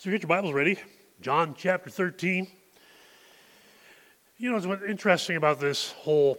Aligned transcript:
So 0.00 0.12
get 0.12 0.22
your 0.22 0.28
Bibles 0.28 0.52
ready. 0.52 0.78
John 1.20 1.56
chapter 1.58 1.90
13. 1.90 2.46
You 4.36 4.52
know, 4.52 4.60
what's 4.60 4.84
interesting 4.84 5.34
about 5.34 5.58
this 5.58 5.90
whole 5.90 6.38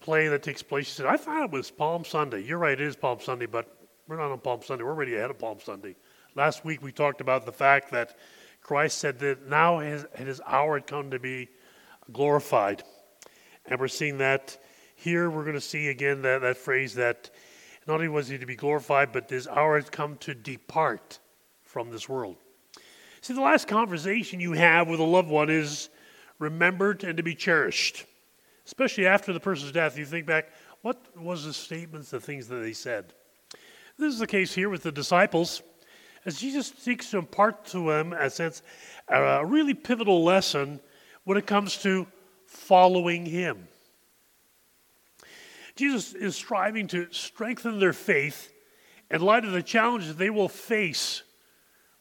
play 0.00 0.26
that 0.26 0.42
takes 0.42 0.64
place? 0.64 0.88
He 0.88 0.94
said, 0.94 1.06
I 1.06 1.16
thought 1.16 1.44
it 1.44 1.50
was 1.52 1.70
Palm 1.70 2.04
Sunday. 2.04 2.42
You're 2.42 2.58
right, 2.58 2.72
it 2.72 2.80
is 2.80 2.96
Palm 2.96 3.20
Sunday, 3.20 3.46
but 3.46 3.72
we're 4.08 4.16
not 4.16 4.32
on 4.32 4.40
Palm 4.40 4.62
Sunday. 4.64 4.82
We're 4.82 4.90
already 4.90 5.14
ahead 5.14 5.30
of 5.30 5.38
Palm 5.38 5.58
Sunday. 5.64 5.94
Last 6.34 6.64
week 6.64 6.82
we 6.82 6.90
talked 6.90 7.20
about 7.20 7.46
the 7.46 7.52
fact 7.52 7.92
that 7.92 8.18
Christ 8.62 8.98
said 8.98 9.20
that 9.20 9.46
now 9.46 9.78
his, 9.78 10.04
his 10.16 10.40
hour 10.44 10.74
had 10.74 10.88
come 10.88 11.12
to 11.12 11.20
be 11.20 11.50
glorified. 12.10 12.82
And 13.66 13.78
we're 13.78 13.86
seeing 13.86 14.18
that 14.18 14.58
here. 14.96 15.30
We're 15.30 15.44
going 15.44 15.54
to 15.54 15.60
see 15.60 15.86
again 15.86 16.22
that, 16.22 16.40
that 16.40 16.56
phrase 16.56 16.94
that 16.96 17.30
not 17.86 17.94
only 17.94 18.08
was 18.08 18.26
he 18.26 18.38
to 18.38 18.46
be 18.46 18.56
glorified, 18.56 19.12
but 19.12 19.30
his 19.30 19.46
hour 19.46 19.76
had 19.76 19.92
come 19.92 20.16
to 20.16 20.34
depart 20.34 21.20
from 21.62 21.92
this 21.92 22.08
world. 22.08 22.38
See, 23.20 23.34
the 23.34 23.40
last 23.40 23.68
conversation 23.68 24.40
you 24.40 24.52
have 24.52 24.88
with 24.88 25.00
a 25.00 25.04
loved 25.04 25.28
one 25.28 25.50
is 25.50 25.88
remembered 26.38 27.04
and 27.04 27.16
to 27.16 27.22
be 27.22 27.34
cherished. 27.34 28.04
Especially 28.64 29.06
after 29.06 29.32
the 29.32 29.40
person's 29.40 29.72
death, 29.72 29.98
you 29.98 30.04
think 30.04 30.26
back, 30.26 30.50
what 30.82 31.02
was 31.16 31.44
the 31.44 31.52
statements, 31.52 32.10
the 32.10 32.20
things 32.20 32.48
that 32.48 32.56
they 32.56 32.72
said? 32.72 33.12
This 33.98 34.12
is 34.12 34.20
the 34.20 34.26
case 34.26 34.54
here 34.54 34.68
with 34.68 34.82
the 34.82 34.92
disciples. 34.92 35.62
As 36.24 36.38
Jesus 36.38 36.72
seeks 36.78 37.10
to 37.10 37.18
impart 37.18 37.64
to 37.66 37.88
them, 37.90 38.12
a 38.12 38.30
sense, 38.30 38.62
a 39.08 39.44
really 39.44 39.74
pivotal 39.74 40.22
lesson 40.22 40.80
when 41.24 41.38
it 41.38 41.46
comes 41.46 41.78
to 41.78 42.06
following 42.46 43.26
Him. 43.26 43.66
Jesus 45.74 46.12
is 46.12 46.36
striving 46.36 46.86
to 46.88 47.08
strengthen 47.10 47.80
their 47.80 47.92
faith 47.92 48.52
in 49.10 49.20
light 49.22 49.44
of 49.44 49.52
the 49.52 49.62
challenges 49.62 50.16
they 50.16 50.30
will 50.30 50.48
face 50.48 51.22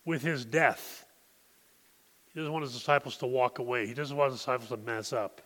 with 0.03 0.22
His 0.22 0.45
death. 0.45 1.05
He 2.37 2.41
doesn't 2.41 2.53
want 2.53 2.66
his 2.66 2.73
disciples 2.73 3.17
to 3.17 3.25
walk 3.25 3.57
away. 3.57 3.88
He 3.88 3.95
doesn't 3.95 4.16
want 4.16 4.31
his 4.31 4.41
disciples 4.41 4.69
to 4.69 4.77
mess 4.77 5.11
up. 5.11 5.41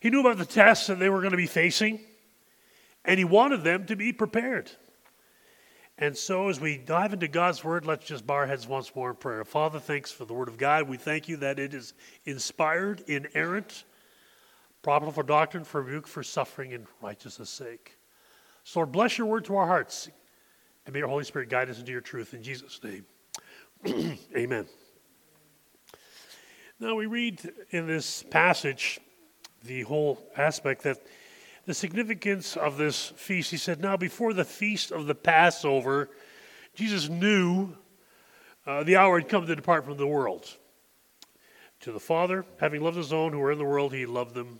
He 0.00 0.10
knew 0.10 0.20
about 0.20 0.38
the 0.38 0.44
tests 0.44 0.86
that 0.86 1.00
they 1.00 1.10
were 1.10 1.18
going 1.18 1.32
to 1.32 1.36
be 1.36 1.48
facing, 1.48 1.98
and 3.04 3.18
he 3.18 3.24
wanted 3.24 3.64
them 3.64 3.84
to 3.86 3.96
be 3.96 4.12
prepared. 4.12 4.70
And 5.98 6.16
so, 6.16 6.48
as 6.48 6.60
we 6.60 6.76
dive 6.76 7.14
into 7.14 7.26
God's 7.26 7.64
Word, 7.64 7.84
let's 7.84 8.06
just 8.06 8.24
bow 8.28 8.34
our 8.34 8.46
heads 8.46 8.68
once 8.68 8.94
more 8.94 9.10
in 9.10 9.16
prayer. 9.16 9.44
Father, 9.44 9.80
thanks 9.80 10.12
for 10.12 10.24
the 10.24 10.34
Word 10.34 10.46
of 10.46 10.56
God. 10.56 10.88
We 10.88 10.98
thank 10.98 11.28
you 11.28 11.36
that 11.38 11.58
it 11.58 11.74
is 11.74 11.94
inspired, 12.26 13.00
inerrant, 13.08 13.82
profitable 14.82 15.10
for 15.10 15.24
doctrine, 15.24 15.64
for 15.64 15.82
rebuke, 15.82 16.06
for 16.06 16.22
suffering, 16.22 16.74
and 16.74 16.86
righteousness' 17.02 17.50
sake. 17.50 17.98
So, 18.62 18.78
Lord, 18.78 18.92
bless 18.92 19.18
your 19.18 19.26
Word 19.26 19.46
to 19.46 19.56
our 19.56 19.66
hearts, 19.66 20.08
and 20.86 20.92
may 20.92 21.00
your 21.00 21.08
Holy 21.08 21.24
Spirit 21.24 21.48
guide 21.48 21.70
us 21.70 21.80
into 21.80 21.90
your 21.90 22.00
truth. 22.00 22.34
In 22.34 22.42
Jesus' 22.44 22.80
name, 22.84 23.04
amen. 24.36 24.68
Now, 26.80 26.96
we 26.96 27.06
read 27.06 27.40
in 27.70 27.86
this 27.86 28.24
passage 28.24 28.98
the 29.64 29.82
whole 29.82 30.18
aspect 30.36 30.82
that 30.82 30.98
the 31.66 31.74
significance 31.74 32.56
of 32.56 32.76
this 32.76 33.10
feast, 33.10 33.52
he 33.52 33.56
said, 33.56 33.80
Now, 33.80 33.96
before 33.96 34.32
the 34.32 34.44
feast 34.44 34.90
of 34.90 35.06
the 35.06 35.14
Passover, 35.14 36.10
Jesus 36.74 37.08
knew 37.08 37.76
uh, 38.66 38.82
the 38.82 38.96
hour 38.96 39.20
had 39.20 39.28
come 39.28 39.46
to 39.46 39.54
depart 39.54 39.84
from 39.84 39.96
the 39.96 40.06
world. 40.06 40.56
To 41.80 41.92
the 41.92 42.00
Father, 42.00 42.44
having 42.58 42.82
loved 42.82 42.96
his 42.96 43.12
own 43.12 43.32
who 43.32 43.38
were 43.38 43.52
in 43.52 43.58
the 43.58 43.64
world, 43.64 43.94
he 43.94 44.04
loved 44.04 44.34
them 44.34 44.58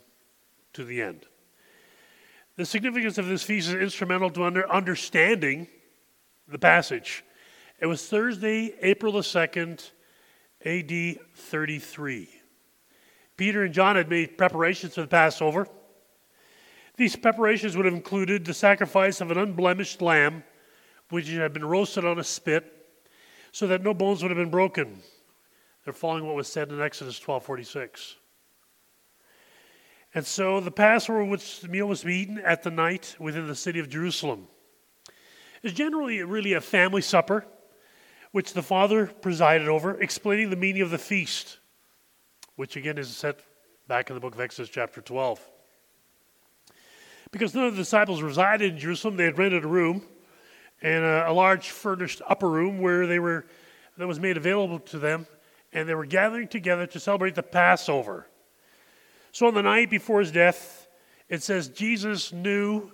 to 0.73 0.85
the 0.85 1.01
end. 1.01 1.25
The 2.55 2.65
significance 2.65 3.17
of 3.17 3.27
this 3.27 3.43
feast 3.43 3.67
is 3.67 3.75
instrumental 3.75 4.29
to 4.31 4.45
under, 4.45 4.71
understanding 4.71 5.67
the 6.47 6.59
passage. 6.59 7.25
It 7.81 7.87
was 7.87 8.07
Thursday, 8.07 8.73
April 8.81 9.11
the 9.11 9.19
2nd, 9.19 9.89
AD 10.65 11.19
33. 11.35 12.27
Peter 13.37 13.63
and 13.63 13.73
John 13.73 13.95
had 13.95 14.09
made 14.09 14.37
preparations 14.37 14.95
for 14.95 15.01
the 15.01 15.07
Passover. 15.07 15.67
These 16.97 17.15
preparations 17.17 17.77
would 17.77 17.85
have 17.85 17.93
included 17.93 18.45
the 18.45 18.53
sacrifice 18.53 19.21
of 19.21 19.29
an 19.29 19.37
unblemished 19.37 20.01
lamb, 20.01 20.43
which 21.09 21.27
had 21.27 21.53
been 21.53 21.65
roasted 21.65 22.03
on 22.03 22.17
a 22.17 22.23
spit, 22.23 22.71
so 23.51 23.67
that 23.67 23.83
no 23.83 23.93
bones 23.93 24.23
would 24.23 24.31
have 24.31 24.37
been 24.37 24.49
broken. 24.49 25.03
They're 25.83 25.93
following 25.93 26.25
what 26.25 26.35
was 26.35 26.47
said 26.47 26.69
in 26.69 26.81
Exodus 26.81 27.19
12:46. 27.19 28.15
And 30.15 30.25
so 30.25 30.61
the 30.61 30.71
Passover 30.71 31.23
which 31.25 31.59
the 31.59 31.67
meal 31.67 31.87
was 31.87 32.05
eaten 32.05 32.39
at 32.39 32.63
the 32.63 32.71
night 32.71 33.15
within 33.19 33.47
the 33.47 33.55
city 33.55 33.79
of 33.79 33.89
Jerusalem. 33.89 34.47
is 35.61 35.73
generally 35.73 36.21
really 36.23 36.53
a 36.53 36.61
family 36.61 37.01
supper 37.01 37.45
which 38.35 38.51
the 38.51 38.61
Father 38.61 39.05
presided 39.05 39.69
over, 39.69 39.97
explaining 40.01 40.49
the 40.49 40.57
meaning 40.57 40.81
of 40.81 40.89
the 40.89 40.97
feast, 40.97 41.59
which 42.57 42.75
again 42.75 42.97
is 42.97 43.07
set 43.07 43.39
back 43.87 44.09
in 44.09 44.13
the 44.13 44.19
book 44.19 44.35
of 44.35 44.41
Exodus, 44.41 44.69
chapter 44.69 44.99
12. 44.99 45.39
Because 47.31 47.55
none 47.55 47.63
of 47.63 47.77
the 47.77 47.81
disciples 47.81 48.21
resided 48.21 48.73
in 48.73 48.77
Jerusalem, 48.77 49.15
they 49.15 49.23
had 49.23 49.37
rented 49.37 49.63
a 49.63 49.67
room 49.69 50.01
and 50.81 51.05
a, 51.05 51.29
a 51.29 51.31
large 51.31 51.69
furnished 51.69 52.21
upper 52.27 52.49
room 52.49 52.79
where 52.79 53.07
they 53.07 53.19
were 53.19 53.45
that 53.97 54.05
was 54.05 54.19
made 54.19 54.35
available 54.35 54.79
to 54.79 54.99
them, 54.99 55.27
and 55.71 55.87
they 55.87 55.95
were 55.95 56.05
gathering 56.05 56.49
together 56.49 56.85
to 56.87 56.99
celebrate 56.99 57.35
the 57.35 57.43
Passover. 57.43 58.27
So 59.31 59.47
on 59.47 59.53
the 59.53 59.63
night 59.63 59.89
before 59.89 60.19
his 60.19 60.33
death, 60.33 60.89
it 61.29 61.41
says 61.41 61.69
Jesus 61.69 62.33
knew 62.33 62.91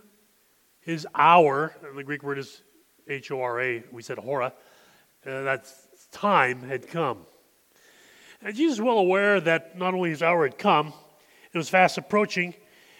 his 0.81 1.07
hour, 1.15 1.75
and 1.83 1.97
the 1.97 2.03
Greek 2.03 2.21
word 2.21 2.37
is 2.37 2.61
H 3.07 3.31
O 3.31 3.41
R 3.41 3.59
A, 3.59 3.83
we 3.91 4.03
said 4.03 4.19
hora, 4.19 4.53
uh, 5.25 5.43
that 5.43 5.65
time 6.11 6.63
had 6.63 6.87
come. 6.87 7.25
And 8.41 8.55
Jesus 8.55 8.79
was 8.79 8.85
well 8.85 8.97
aware 8.97 9.39
that 9.39 9.77
not 9.77 9.93
only 9.93 10.09
his 10.09 10.23
hour 10.23 10.43
had 10.43 10.57
come, 10.57 10.93
it 11.53 11.57
was 11.57 11.69
fast 11.69 11.97
approaching. 11.97 12.55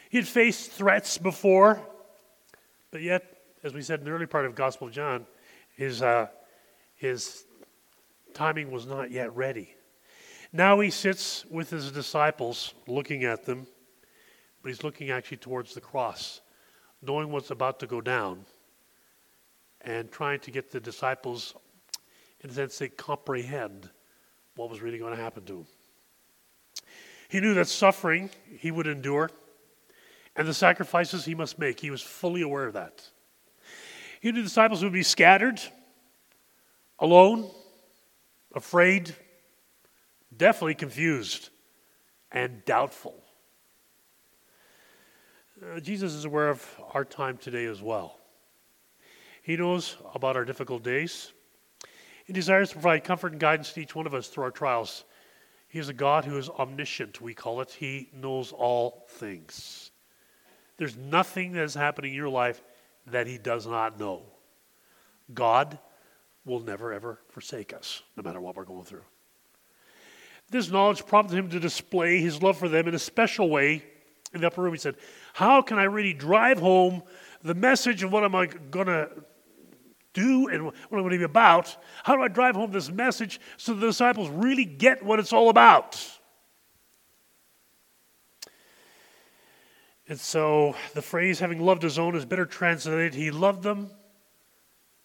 He 0.09 0.18
had 0.18 0.28
faced 0.28 0.72
threats 0.72 1.18
before, 1.18 1.81
but 2.92 3.02
yet, 3.02 3.24
as 3.64 3.74
we 3.74 3.81
said 3.81 4.00
in 4.00 4.06
the 4.06 4.12
early 4.12 4.26
part 4.26 4.46
of 4.46 4.56
Gospel 4.56 4.88
of 4.88 4.94
John, 4.94 5.26
his, 5.76 6.02
uh, 6.02 6.28
his 6.96 7.46
timing 8.34 8.72
was 8.72 8.86
not 8.86 9.10
yet 9.10 9.36
ready. 9.36 9.74
Now 10.54 10.80
he 10.81 10.90
sits 10.90 11.46
with 11.50 11.70
his 11.70 11.92
disciples 11.92 12.74
looking 12.86 13.24
at 13.24 13.46
them, 13.46 13.66
but 14.62 14.70
he's 14.70 14.84
looking 14.84 15.10
actually 15.10 15.38
towards 15.38 15.74
the 15.74 15.81
cross, 15.81 16.42
knowing 17.02 17.31
what's 17.31 17.52
about 17.52 17.80
to 17.80 17.88
go 17.88 18.02
down, 18.02 18.46
and 19.80 20.12
trying 20.12 20.40
to 20.42 20.52
get 20.52 20.70
the 20.72 20.80
disciples 20.80 21.56
in 22.44 22.50
a 22.50 22.53
sense, 22.53 22.78
they 22.78 22.90
comprehend 22.90 23.90
what 24.56 24.69
was 24.69 24.81
really 24.81 24.97
going 24.97 25.16
to 25.16 25.22
happen 25.22 25.44
to 25.46 25.59
him. 25.59 25.66
He 27.29 27.40
knew 27.40 27.53
that 27.53 27.68
suffering 27.68 28.29
he 28.57 28.72
would 28.72 28.88
endure 28.88 29.29
and 30.35 30.47
the 30.47 30.53
sacrifices 30.53 31.25
he 31.25 31.35
must 31.35 31.59
make. 31.59 31.80
He 31.80 31.91
was 31.91 32.01
fully 32.01 32.41
aware 32.41 32.68
of 32.68 32.74
that. 32.74 33.03
He 34.19 34.31
knew 34.31 34.40
the 34.40 34.44
disciples 34.44 34.84
would 34.84 34.94
be 34.94 35.03
scattered, 35.03 35.62
alone, 37.00 37.50
afraid, 38.53 39.16
definitely 40.35 40.75
confused, 40.75 41.50
and 42.31 42.63
doubtful. 42.66 43.16
Uh, 45.62 45.80
Jesus 45.80 46.13
is 46.13 46.25
aware 46.25 46.50
of 46.50 46.66
our 46.94 47.06
time 47.06 47.38
today 47.38 47.66
as 47.66 47.81
well. 47.81 48.18
He 49.41 49.57
knows 49.57 49.97
about 50.13 50.35
our 50.35 50.46
difficult 50.46 50.84
days. 50.84 51.34
He 52.26 52.34
desires 52.34 52.70
to 52.70 52.76
provide 52.76 53.04
comfort 53.04 53.32
and 53.32 53.42
guidance 53.42 53.74
to 53.74 53.82
each 53.82 53.96
one 53.96 54.08
of 54.08 54.14
us 54.14 54.28
through 54.28 54.46
our 54.46 54.52
trials. 54.52 55.04
He 55.68 55.80
is 55.80 55.90
a 55.90 55.94
God 55.94 56.26
who 56.26 56.38
is 56.38 56.50
omniscient, 56.50 57.22
we 57.22 57.34
call 57.34 57.62
it. 57.62 57.72
He 57.72 58.09
knows 58.14 58.52
all 58.52 59.06
things. 59.09 59.92
There's 60.78 60.98
nothing 60.98 61.54
that 61.54 61.64
is 61.64 61.74
happening 61.74 62.12
in 62.12 62.18
your 62.18 62.30
life 62.30 62.62
that 63.08 63.28
He 63.28 63.38
does 63.38 63.66
not 63.66 64.00
know. 64.00 64.24
God 65.34 65.80
will 66.46 66.60
never, 66.60 66.92
ever 66.92 67.20
forsake 67.30 67.74
us, 67.74 68.01
no 68.18 68.24
matter 68.24 68.42
what 68.42 68.56
we're 68.56 68.66
going 68.66 68.84
through. 68.84 69.04
This 70.50 70.69
knowledge 70.69 71.06
prompted 71.06 71.38
him 71.38 71.50
to 71.50 71.60
display 71.60 72.19
his 72.19 72.44
love 72.44 72.57
for 72.57 72.68
them 72.68 72.88
in 72.88 72.94
a 72.94 73.00
special 73.00 73.50
way 73.50 73.84
in 74.34 74.42
the 74.42 74.48
upper 74.48 74.62
room. 74.62 74.74
He 74.74 74.80
said, 74.80 74.95
How 75.34 75.62
can 75.62 75.80
I 75.80 75.84
really 75.84 76.13
drive 76.13 76.60
home 76.60 77.04
the 77.42 77.54
message 77.54 78.04
of 78.04 78.12
what 78.12 78.25
am 78.25 78.36
I 78.36 78.48
going 78.48 78.88
to 78.88 79.10
do 80.13 80.48
and 80.48 80.66
what 80.66 80.74
I'm 80.92 81.00
going 81.00 81.12
to 81.12 81.18
be 81.18 81.24
about. 81.24 81.75
How 82.04 82.16
do 82.16 82.22
I 82.22 82.28
drive 82.28 82.56
home 82.56 82.72
this 82.72 82.92
message 82.92 83.40
so 83.58 83.74
the 83.74 83.88
disciples 83.88 84.30
really 84.30 84.66
get 84.66 85.04
what 85.04 85.19
it's 85.19 85.34
all 85.34 85.50
about? 85.50 86.04
And 90.08 90.19
so 90.19 90.75
the 90.94 91.02
phrase, 91.02 91.40
having 91.40 91.62
loved 91.62 91.84
his 91.84 91.98
own, 91.98 92.16
is 92.16 92.25
better 92.25 92.46
translated, 92.46 93.13
he 93.13 93.31
loved 93.31 93.63
them 93.63 93.90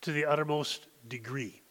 to 0.00 0.12
the 0.12 0.24
uttermost 0.24 0.86
degree. 1.06 1.62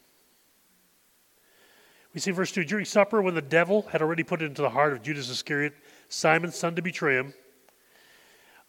We 2.14 2.22
see 2.22 2.31
verse 2.31 2.54
2 2.54 2.64
During 2.64 2.86
supper, 2.86 3.22
when 3.22 3.36
the 3.36 3.42
devil 3.42 3.81
had 3.92 4.02
already 4.02 4.24
put 4.24 4.42
it 4.42 4.46
into 4.46 4.62
the 4.62 4.70
heart 4.70 4.94
of 4.94 5.02
Judas 5.02 5.30
Iscariot, 5.30 5.74
Simon's 6.08 6.56
son, 6.56 6.76
to 6.76 6.81
betray 6.81 7.16
him, 7.16 7.34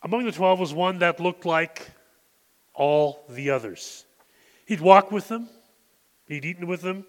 among 0.03 0.25
the 0.25 0.33
twelve 0.33 0.59
was 0.59 0.75
one 0.75 0.99
that 0.99 1.21
looked 1.21 1.47
like 1.47 1.91
all 2.75 3.25
the 3.29 3.51
others. 3.51 4.06
He'd 4.67 4.81
walked 4.81 5.11
with 5.11 5.29
them, 5.29 5.49
he'd 6.27 6.45
eaten 6.45 6.67
with 6.67 6.83
them, 6.83 7.07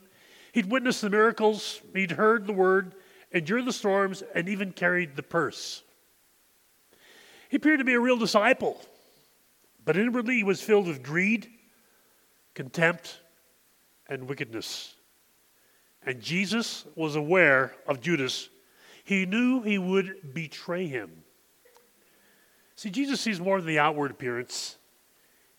He'd 0.57 0.71
witnessed 0.71 1.01
the 1.01 1.11
miracles, 1.11 1.81
he'd 1.93 2.09
heard 2.09 2.47
the 2.47 2.51
word, 2.51 2.95
endured 3.31 3.65
the 3.65 3.71
storms, 3.71 4.23
and 4.33 4.49
even 4.49 4.71
carried 4.71 5.15
the 5.15 5.21
purse. 5.21 5.83
He 7.49 7.57
appeared 7.57 7.77
to 7.77 7.85
be 7.85 7.93
a 7.93 7.99
real 7.99 8.17
disciple, 8.17 8.81
but 9.85 9.95
inwardly 9.95 10.37
he 10.37 10.43
was 10.43 10.59
filled 10.59 10.87
with 10.87 11.03
greed, 11.03 11.47
contempt, 12.55 13.19
and 14.09 14.27
wickedness. 14.27 14.95
And 16.03 16.21
Jesus 16.21 16.85
was 16.95 17.15
aware 17.15 17.75
of 17.85 18.01
Judas. 18.01 18.49
He 19.03 19.27
knew 19.27 19.61
he 19.61 19.77
would 19.77 20.33
betray 20.33 20.87
him. 20.87 21.23
See, 22.75 22.89
Jesus 22.89 23.21
sees 23.21 23.39
more 23.39 23.59
than 23.59 23.67
the 23.67 23.77
outward 23.77 24.09
appearance, 24.09 24.77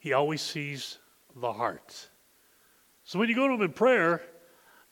he 0.01 0.12
always 0.12 0.41
sees 0.41 0.99
the 1.37 1.53
heart. 1.53 2.09
So 3.05 3.19
when 3.19 3.29
you 3.29 3.35
go 3.35 3.49
to 3.49 3.55
him 3.55 3.63
in 3.63 3.73
prayer, 3.73 4.23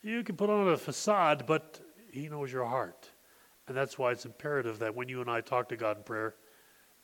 you 0.03 0.23
can 0.23 0.37
put 0.37 0.51
on 0.51 0.69
a 0.69 0.77
facade, 0.77 1.45
but 1.47 1.81
he 2.13 2.29
knows 2.29 2.53
your 2.53 2.65
heart. 2.65 3.11
And 3.69 3.77
that's 3.77 3.99
why 3.99 4.13
it's 4.13 4.25
imperative 4.25 4.79
that 4.79 4.95
when 4.95 5.09
you 5.09 5.21
and 5.21 5.31
I 5.31 5.41
talk 5.41 5.69
to 5.71 5.77
God 5.77 5.99
in 5.99 6.03
prayer, 6.05 6.35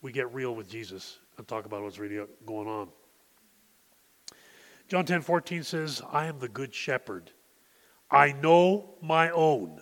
we 0.01 0.13
get 0.13 0.33
real 0.33 0.55
with 0.55 0.69
Jesus 0.69 1.19
and 1.37 1.47
talk 1.47 1.67
about 1.67 1.83
what's 1.83 1.99
really 1.99 2.25
going 2.47 2.69
on. 2.69 2.89
John 4.89 5.05
10 5.05 5.23
14 5.23 5.63
says, 5.63 6.03
I 6.11 6.27
am 6.27 6.39
the 6.39 6.49
good 6.49 6.75
shepherd. 6.75 7.31
I 8.11 8.33
know 8.33 8.95
my 9.01 9.31
own, 9.31 9.81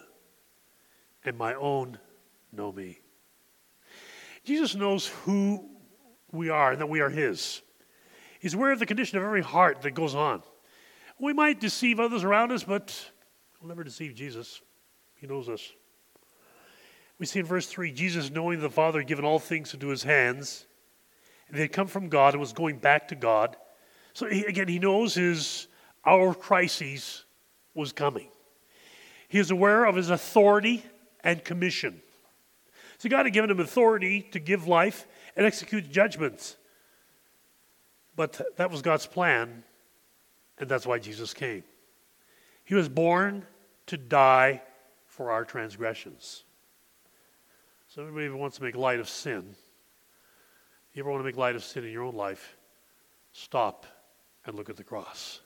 and 1.24 1.36
my 1.36 1.54
own 1.54 1.98
know 2.52 2.70
me. 2.70 3.00
Jesus 4.44 4.74
knows 4.74 5.08
who 5.08 5.68
we 6.32 6.48
are 6.48 6.72
and 6.72 6.80
that 6.80 6.88
we 6.88 7.00
are 7.00 7.10
His. 7.10 7.60
He's 8.40 8.54
aware 8.54 8.72
of 8.72 8.78
the 8.78 8.86
condition 8.86 9.18
of 9.18 9.24
every 9.24 9.42
heart 9.42 9.82
that 9.82 9.92
goes 9.92 10.14
on. 10.14 10.42
We 11.18 11.34
might 11.34 11.60
deceive 11.60 12.00
others 12.00 12.24
around 12.24 12.50
us, 12.50 12.64
but 12.64 13.10
we'll 13.60 13.68
never 13.68 13.84
deceive 13.84 14.14
Jesus. 14.14 14.62
He 15.16 15.26
knows 15.26 15.48
us. 15.48 15.72
We 17.18 17.26
see 17.26 17.40
in 17.40 17.46
verse 17.46 17.66
3 17.66 17.92
Jesus, 17.92 18.30
knowing 18.30 18.60
the 18.60 18.70
Father 18.70 19.00
had 19.00 19.06
given 19.06 19.26
all 19.26 19.38
things 19.38 19.74
into 19.74 19.88
his 19.88 20.02
hands, 20.02 20.64
and 21.48 21.56
they 21.56 21.62
had 21.62 21.72
come 21.72 21.86
from 21.86 22.08
God 22.08 22.32
and 22.32 22.40
was 22.40 22.54
going 22.54 22.78
back 22.78 23.08
to 23.08 23.14
God. 23.14 23.56
So 24.14 24.26
he, 24.26 24.46
again, 24.46 24.68
he 24.68 24.78
knows 24.78 25.14
his 25.14 25.68
hour 26.06 26.30
of 26.30 26.40
crises 26.40 27.24
was 27.74 27.92
coming. 27.92 28.28
He 29.28 29.38
is 29.38 29.50
aware 29.50 29.84
of 29.84 29.96
his 29.96 30.08
authority 30.08 30.82
and 31.22 31.44
commission. 31.44 32.00
So 32.96 33.10
God 33.10 33.26
had 33.26 33.34
given 33.34 33.50
him 33.50 33.60
authority 33.60 34.22
to 34.32 34.38
give 34.38 34.66
life 34.66 35.06
and 35.36 35.44
execute 35.44 35.90
judgments. 35.90 36.56
But 38.16 38.40
that 38.56 38.70
was 38.70 38.82
God's 38.82 39.06
plan, 39.06 39.62
and 40.58 40.68
that's 40.68 40.86
why 40.86 40.98
Jesus 40.98 41.32
came. 41.32 41.64
He 42.64 42.74
was 42.74 42.88
born 42.88 43.46
to 43.86 43.96
die 43.96 44.62
for 45.06 45.30
our 45.30 45.44
transgressions. 45.44 46.44
So, 47.88 48.02
everybody 48.02 48.26
who 48.26 48.36
wants 48.36 48.58
to 48.58 48.62
make 48.62 48.76
light 48.76 49.00
of 49.00 49.08
sin. 49.08 49.56
if 50.90 50.96
You 50.96 51.02
ever 51.02 51.10
want 51.10 51.20
to 51.20 51.24
make 51.24 51.36
light 51.36 51.56
of 51.56 51.64
sin 51.64 51.84
in 51.84 51.90
your 51.90 52.04
own 52.04 52.14
life? 52.14 52.56
Stop 53.32 53.86
and 54.46 54.54
look 54.54 54.70
at 54.70 54.76
the 54.76 54.84
cross. 54.84 55.40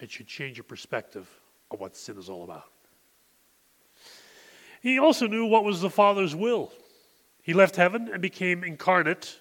It 0.00 0.10
should 0.10 0.26
change 0.26 0.56
your 0.56 0.64
perspective 0.64 1.28
of 1.70 1.80
what 1.80 1.96
sin 1.96 2.18
is 2.18 2.28
all 2.28 2.44
about. 2.44 2.70
He 4.80 4.98
also 4.98 5.26
knew 5.26 5.46
what 5.46 5.64
was 5.64 5.80
the 5.80 5.90
Father's 5.90 6.34
will. 6.34 6.72
He 7.42 7.52
left 7.52 7.76
heaven 7.76 8.08
and 8.12 8.22
became 8.22 8.62
incarnate 8.62 9.38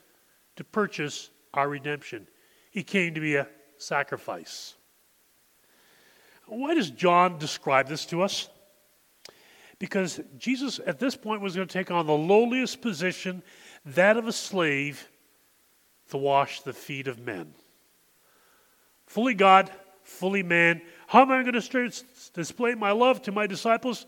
to 0.55 0.63
purchase 0.63 1.29
our 1.53 1.67
redemption. 1.67 2.27
He 2.71 2.83
came 2.83 3.13
to 3.13 3.21
be 3.21 3.35
a 3.35 3.47
sacrifice. 3.77 4.75
Why 6.45 6.75
does 6.75 6.91
John 6.91 7.37
describe 7.37 7.87
this 7.87 8.05
to 8.07 8.21
us? 8.21 8.49
Because 9.79 10.19
Jesus, 10.37 10.79
at 10.85 10.99
this 10.99 11.15
point, 11.15 11.41
was 11.41 11.55
going 11.55 11.67
to 11.67 11.73
take 11.73 11.91
on 11.91 12.07
the 12.07 12.13
lowliest 12.13 12.81
position, 12.81 13.43
that 13.85 14.17
of 14.17 14.27
a 14.27 14.31
slave, 14.31 15.07
to 16.09 16.17
wash 16.17 16.61
the 16.61 16.73
feet 16.73 17.07
of 17.07 17.19
men. 17.19 17.53
Fully 19.05 19.33
God, 19.33 19.69
fully 20.03 20.41
man. 20.41 20.81
How 21.05 21.21
am 21.21 21.31
I 21.31 21.43
going 21.43 21.59
to 21.59 22.03
display 22.33 22.75
my 22.75 22.91
love 22.91 23.21
to 23.23 23.31
my 23.31 23.45
disciples? 23.45 24.05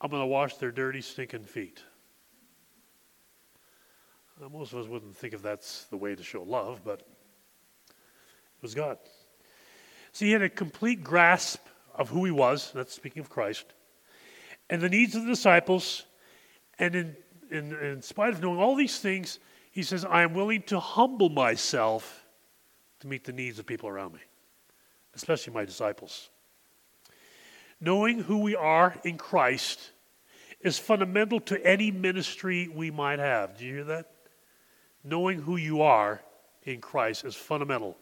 I'm 0.00 0.10
going 0.10 0.22
to 0.22 0.26
wash 0.26 0.56
their 0.56 0.70
dirty, 0.70 1.00
stinking 1.00 1.44
feet. 1.44 1.82
Most 4.50 4.72
of 4.72 4.80
us 4.80 4.88
wouldn't 4.88 5.16
think 5.16 5.34
if 5.34 5.42
that's 5.42 5.84
the 5.84 5.96
way 5.96 6.14
to 6.14 6.22
show 6.22 6.42
love, 6.42 6.80
but 6.84 7.00
it 7.00 8.62
was 8.62 8.74
God. 8.74 8.98
See, 10.12 10.26
he 10.26 10.32
had 10.32 10.42
a 10.42 10.48
complete 10.48 11.04
grasp 11.04 11.60
of 11.94 12.08
who 12.08 12.24
he 12.24 12.30
was, 12.30 12.72
that's 12.74 12.92
speaking 12.92 13.20
of 13.20 13.30
Christ, 13.30 13.66
and 14.68 14.80
the 14.80 14.88
needs 14.88 15.14
of 15.14 15.22
the 15.22 15.28
disciples. 15.28 16.04
And 16.78 16.94
in, 16.94 17.16
in, 17.50 17.72
in 17.72 18.02
spite 18.02 18.32
of 18.32 18.42
knowing 18.42 18.58
all 18.58 18.74
these 18.74 18.98
things, 18.98 19.38
he 19.70 19.82
says, 19.82 20.04
I 20.04 20.22
am 20.22 20.34
willing 20.34 20.62
to 20.64 20.80
humble 20.80 21.28
myself 21.28 22.24
to 23.00 23.06
meet 23.06 23.24
the 23.24 23.32
needs 23.32 23.58
of 23.58 23.66
people 23.66 23.88
around 23.88 24.14
me, 24.14 24.20
especially 25.14 25.52
my 25.52 25.64
disciples. 25.64 26.30
Knowing 27.80 28.20
who 28.20 28.38
we 28.38 28.56
are 28.56 28.96
in 29.04 29.18
Christ 29.18 29.92
is 30.60 30.78
fundamental 30.78 31.40
to 31.40 31.66
any 31.66 31.90
ministry 31.90 32.68
we 32.68 32.90
might 32.90 33.18
have. 33.18 33.58
Do 33.58 33.64
you 33.64 33.74
hear 33.74 33.84
that? 33.84 34.11
Knowing 35.04 35.40
who 35.40 35.56
you 35.56 35.82
are 35.82 36.22
in 36.62 36.80
Christ 36.80 37.24
is 37.24 37.34
fundamental 37.34 37.96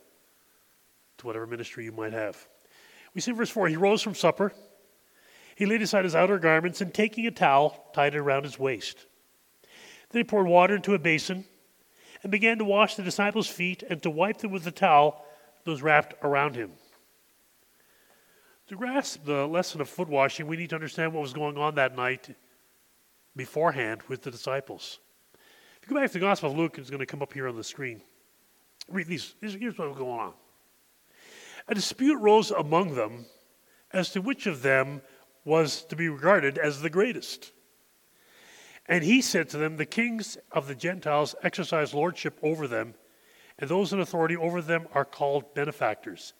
to 1.18 1.26
whatever 1.26 1.46
ministry 1.46 1.84
you 1.84 1.92
might 1.92 2.12
have. 2.12 2.46
We 3.14 3.20
see 3.20 3.30
in 3.30 3.36
verse 3.36 3.50
4 3.50 3.68
he 3.68 3.76
rose 3.76 4.02
from 4.02 4.14
supper, 4.14 4.52
he 5.56 5.66
laid 5.66 5.82
aside 5.82 6.04
his 6.04 6.14
outer 6.14 6.38
garments, 6.38 6.80
and 6.80 6.92
taking 6.92 7.26
a 7.26 7.30
towel, 7.30 7.90
tied 7.92 8.14
it 8.14 8.18
around 8.18 8.44
his 8.44 8.58
waist. 8.58 9.06
Then 10.10 10.20
he 10.20 10.24
poured 10.24 10.46
water 10.46 10.76
into 10.76 10.94
a 10.94 10.98
basin 10.98 11.44
and 12.22 12.32
began 12.32 12.58
to 12.58 12.64
wash 12.64 12.94
the 12.94 13.02
disciples' 13.02 13.46
feet 13.46 13.82
and 13.82 14.02
to 14.02 14.10
wipe 14.10 14.38
them 14.38 14.52
with 14.52 14.64
the 14.64 14.70
towel 14.70 15.24
that 15.64 15.70
was 15.70 15.82
wrapped 15.82 16.14
around 16.22 16.54
him. 16.56 16.72
To 18.68 18.76
grasp 18.76 19.24
the 19.24 19.46
lesson 19.46 19.80
of 19.80 19.88
foot 19.88 20.08
washing, 20.08 20.46
we 20.46 20.56
need 20.56 20.70
to 20.70 20.76
understand 20.76 21.12
what 21.12 21.22
was 21.22 21.32
going 21.32 21.58
on 21.58 21.74
that 21.74 21.96
night 21.96 22.34
beforehand 23.36 24.02
with 24.08 24.22
the 24.22 24.30
disciples. 24.30 25.00
If 25.82 25.88
you 25.88 25.94
go 25.94 26.00
back 26.00 26.10
to 26.10 26.14
the 26.14 26.20
Gospel 26.20 26.50
of 26.50 26.58
Luke, 26.58 26.78
it's 26.78 26.90
going 26.90 27.00
to 27.00 27.06
come 27.06 27.22
up 27.22 27.32
here 27.32 27.48
on 27.48 27.56
the 27.56 27.64
screen. 27.64 28.02
Read 28.88 29.06
these. 29.06 29.34
Here's 29.40 29.56
what's 29.56 29.76
going 29.76 30.20
on. 30.20 30.34
A 31.68 31.74
dispute 31.74 32.18
rose 32.18 32.50
among 32.50 32.94
them 32.94 33.26
as 33.90 34.10
to 34.10 34.20
which 34.20 34.46
of 34.46 34.62
them 34.62 35.00
was 35.44 35.84
to 35.84 35.96
be 35.96 36.08
regarded 36.08 36.58
as 36.58 36.82
the 36.82 36.90
greatest. 36.90 37.52
And 38.86 39.04
he 39.04 39.22
said 39.22 39.48
to 39.50 39.56
them, 39.56 39.76
The 39.76 39.86
kings 39.86 40.36
of 40.52 40.68
the 40.68 40.74
Gentiles 40.74 41.34
exercise 41.42 41.94
lordship 41.94 42.38
over 42.42 42.66
them, 42.68 42.94
and 43.58 43.70
those 43.70 43.92
in 43.92 44.00
authority 44.00 44.36
over 44.36 44.60
them 44.60 44.86
are 44.92 45.04
called 45.04 45.54
benefactors. 45.54 46.34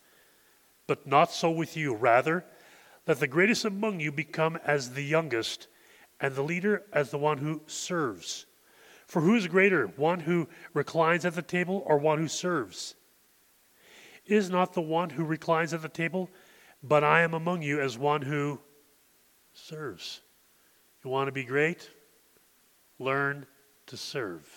But 0.86 1.06
not 1.06 1.30
so 1.30 1.50
with 1.50 1.76
you. 1.76 1.94
Rather, 1.94 2.44
let 3.06 3.20
the 3.20 3.26
greatest 3.26 3.64
among 3.64 4.00
you 4.00 4.12
become 4.12 4.58
as 4.64 4.92
the 4.92 5.04
youngest, 5.04 5.68
and 6.20 6.34
the 6.34 6.42
leader 6.42 6.82
as 6.92 7.10
the 7.10 7.18
one 7.18 7.38
who 7.38 7.62
serves. 7.66 8.46
For 9.10 9.20
who 9.22 9.34
is 9.34 9.48
greater, 9.48 9.88
one 9.96 10.20
who 10.20 10.48
reclines 10.72 11.24
at 11.24 11.34
the 11.34 11.42
table 11.42 11.82
or 11.84 11.98
one 11.98 12.18
who 12.18 12.28
serves? 12.28 12.94
Is 14.24 14.48
not 14.48 14.72
the 14.72 14.80
one 14.80 15.10
who 15.10 15.24
reclines 15.24 15.74
at 15.74 15.82
the 15.82 15.88
table, 15.88 16.30
but 16.80 17.02
I 17.02 17.22
am 17.22 17.34
among 17.34 17.62
you 17.62 17.80
as 17.80 17.98
one 17.98 18.22
who 18.22 18.60
serves. 19.52 20.20
You 21.02 21.10
want 21.10 21.26
to 21.26 21.32
be 21.32 21.42
great? 21.42 21.90
Learn 23.00 23.46
to 23.86 23.96
serve. 23.96 24.48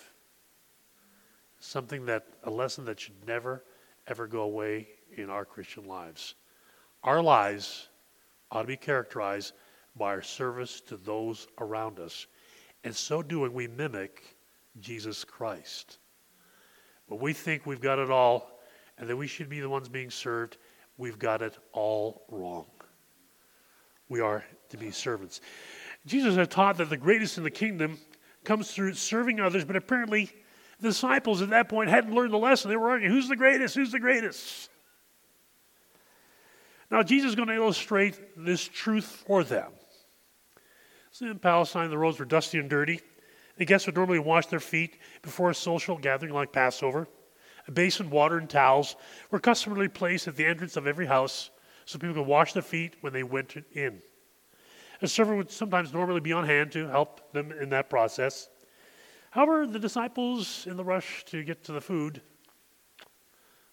Something 1.58 2.06
that, 2.06 2.24
a 2.44 2.50
lesson 2.50 2.84
that 2.84 3.00
should 3.00 3.26
never, 3.26 3.64
ever 4.06 4.28
go 4.28 4.42
away 4.42 4.86
in 5.16 5.30
our 5.30 5.44
Christian 5.44 5.88
lives. 5.88 6.36
Our 7.02 7.20
lives 7.20 7.88
ought 8.52 8.62
to 8.62 8.68
be 8.68 8.76
characterized 8.76 9.52
by 9.96 10.10
our 10.10 10.22
service 10.22 10.80
to 10.82 10.96
those 10.96 11.48
around 11.58 11.98
us. 11.98 12.28
And 12.84 12.94
so 12.94 13.20
doing, 13.20 13.52
we 13.52 13.66
mimic 13.66 14.36
Jesus 14.80 15.24
Christ. 15.24 15.98
But 17.08 17.20
we 17.20 17.32
think 17.32 17.66
we've 17.66 17.80
got 17.80 17.98
it 17.98 18.10
all 18.10 18.50
and 18.98 19.08
that 19.08 19.16
we 19.16 19.26
should 19.26 19.48
be 19.48 19.60
the 19.60 19.68
ones 19.68 19.88
being 19.88 20.10
served. 20.10 20.56
We've 20.96 21.18
got 21.18 21.42
it 21.42 21.56
all 21.72 22.24
wrong. 22.30 22.66
We 24.08 24.20
are 24.20 24.44
to 24.70 24.76
be 24.76 24.90
servants. 24.90 25.40
Jesus 26.06 26.36
had 26.36 26.50
taught 26.50 26.76
that 26.78 26.90
the 26.90 26.96
greatest 26.96 27.38
in 27.38 27.44
the 27.44 27.50
kingdom 27.50 27.98
comes 28.44 28.70
through 28.70 28.94
serving 28.94 29.40
others, 29.40 29.64
but 29.64 29.76
apparently 29.76 30.30
the 30.80 30.88
disciples 30.88 31.40
at 31.42 31.50
that 31.50 31.68
point 31.68 31.88
hadn't 31.88 32.14
learned 32.14 32.32
the 32.32 32.38
lesson. 32.38 32.70
They 32.70 32.76
were 32.76 32.90
arguing, 32.90 33.12
who's 33.12 33.28
the 33.28 33.36
greatest? 33.36 33.74
Who's 33.74 33.92
the 33.92 33.98
greatest? 33.98 34.70
Now, 36.90 37.02
Jesus 37.02 37.30
is 37.30 37.34
going 37.34 37.48
to 37.48 37.54
illustrate 37.54 38.20
this 38.36 38.68
truth 38.68 39.24
for 39.26 39.42
them. 39.42 39.72
So 41.10 41.26
in 41.26 41.38
Palestine, 41.38 41.90
the 41.90 41.98
roads 41.98 42.18
were 42.18 42.24
dusty 42.24 42.58
and 42.58 42.68
dirty. 42.68 43.00
The 43.56 43.64
guests 43.64 43.86
would 43.86 43.96
normally 43.96 44.18
wash 44.18 44.46
their 44.46 44.60
feet 44.60 44.98
before 45.22 45.50
a 45.50 45.54
social 45.54 45.96
gathering 45.96 46.32
like 46.32 46.52
Passover. 46.52 47.08
A 47.66 47.70
basin, 47.70 48.10
water, 48.10 48.36
and 48.36 48.50
towels 48.50 48.96
were 49.30 49.38
customarily 49.38 49.88
placed 49.88 50.28
at 50.28 50.36
the 50.36 50.44
entrance 50.44 50.76
of 50.76 50.86
every 50.86 51.06
house 51.06 51.50
so 51.86 51.98
people 51.98 52.14
could 52.14 52.26
wash 52.26 52.52
their 52.52 52.62
feet 52.62 52.96
when 53.00 53.12
they 53.12 53.22
went 53.22 53.56
in. 53.72 54.02
A 55.02 55.08
servant 55.08 55.38
would 55.38 55.50
sometimes 55.50 55.92
normally 55.92 56.20
be 56.20 56.32
on 56.32 56.46
hand 56.46 56.72
to 56.72 56.88
help 56.88 57.32
them 57.32 57.52
in 57.52 57.70
that 57.70 57.90
process. 57.90 58.48
However, 59.30 59.66
the 59.66 59.78
disciples, 59.78 60.66
in 60.66 60.76
the 60.76 60.84
rush 60.84 61.24
to 61.26 61.42
get 61.42 61.64
to 61.64 61.72
the 61.72 61.80
food, 61.80 62.20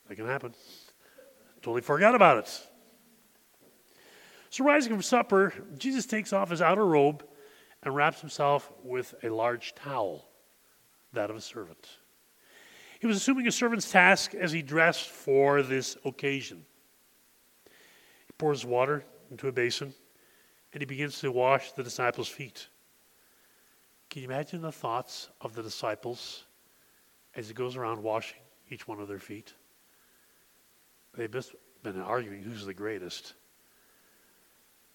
that 0.07 0.15
can 0.15 0.25
happen, 0.25 0.53
totally 1.61 1.81
forgot 1.81 2.15
about 2.15 2.39
it. 2.39 2.67
So, 4.49 4.65
rising 4.65 4.91
from 4.91 5.01
supper, 5.01 5.53
Jesus 5.77 6.05
takes 6.05 6.33
off 6.33 6.49
his 6.49 6.61
outer 6.61 6.85
robe 6.85 7.23
and 7.83 7.95
wraps 7.95 8.21
himself 8.21 8.71
with 8.83 9.15
a 9.23 9.29
large 9.29 9.73
towel, 9.75 10.27
that 11.13 11.29
of 11.29 11.35
a 11.35 11.41
servant. 11.41 11.89
He 12.99 13.07
was 13.07 13.17
assuming 13.17 13.47
a 13.47 13.51
servant's 13.51 13.91
task 13.91 14.35
as 14.35 14.51
he 14.51 14.61
dressed 14.61 15.09
for 15.09 15.63
this 15.63 15.97
occasion. 16.05 16.63
He 17.65 18.33
pours 18.37 18.63
water 18.63 19.03
into 19.31 19.47
a 19.47 19.51
basin 19.51 19.93
and 20.73 20.81
he 20.81 20.85
begins 20.85 21.19
to 21.19 21.31
wash 21.31 21.71
the 21.71 21.83
disciples' 21.83 22.27
feet. 22.27 22.67
Can 24.09 24.21
you 24.21 24.27
imagine 24.27 24.61
the 24.61 24.71
thoughts 24.71 25.29
of 25.41 25.55
the 25.55 25.63
disciples 25.63 26.45
as 27.35 27.47
he 27.47 27.53
goes 27.53 27.75
around 27.75 28.03
washing 28.03 28.39
each 28.69 28.87
one 28.87 28.99
of 28.99 29.07
their 29.07 29.19
feet? 29.19 29.53
They've 31.17 31.31
just 31.31 31.55
been 31.81 31.99
arguing 31.99 32.43
who's 32.43 32.65
the 32.65 32.73
greatest. 32.73 33.33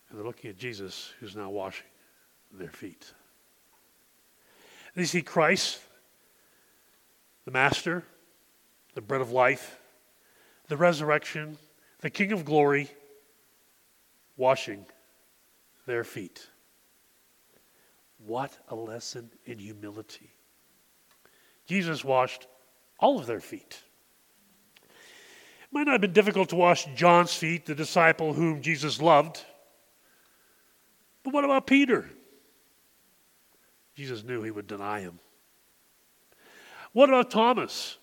And 0.09 0.19
they're 0.19 0.27
looking 0.27 0.51
at 0.51 0.57
Jesus, 0.57 1.13
who's 1.19 1.35
now 1.35 1.51
washing 1.51 1.87
their 2.53 2.71
feet. 2.71 3.13
They 4.95 5.05
see 5.05 5.23
Christ, 5.23 5.81
the 7.45 7.51
Master, 7.51 8.03
the 8.95 9.03
bread 9.03 9.21
of 9.21 9.31
life, 9.31 9.79
the 10.69 10.77
resurrection, 10.77 11.59
the 12.01 12.11
King 12.11 12.33
of 12.33 12.45
glory, 12.45 12.91
washing 14.37 14.87
their 15.87 16.03
feet. 16.03 16.49
What 18.19 18.57
a 18.69 18.75
lesson 18.75 19.31
in 19.45 19.59
humility. 19.59 20.31
Jesus 21.67 22.05
washed 22.05 22.47
all 22.99 23.19
of 23.19 23.27
their 23.27 23.41
feet. 23.41 23.83
It 24.83 25.73
might 25.73 25.85
not 25.85 25.93
have 25.93 26.01
been 26.01 26.13
difficult 26.13 26.49
to 26.51 26.57
wash 26.57 26.87
John's 26.95 27.35
feet, 27.35 27.67
the 27.67 27.75
disciple 27.75 28.33
whom 28.33 28.63
Jesus 28.63 29.01
loved. 29.01 29.45
But 31.23 31.35
what 31.35 31.45
about 31.45 31.67
Peter? 31.67 32.09
Jesus 33.97 34.23
knew 34.23 34.43
he 34.43 34.51
would 34.51 34.67
deny 34.67 35.01
him. 35.01 35.19
What 36.93 37.09
about 37.09 37.31
Thomas? 37.31 37.97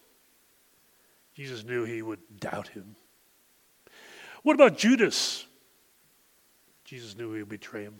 Jesus 1.34 1.64
knew 1.64 1.86
he 1.86 2.02
would 2.02 2.20
doubt 2.40 2.68
him. 2.68 2.96
What 4.42 4.56
about 4.56 4.78
Judas? 4.78 5.46
Jesus 6.84 7.16
knew 7.18 7.32
he 7.34 7.40
would 7.40 7.50
betray 7.50 7.84
him. 7.84 8.00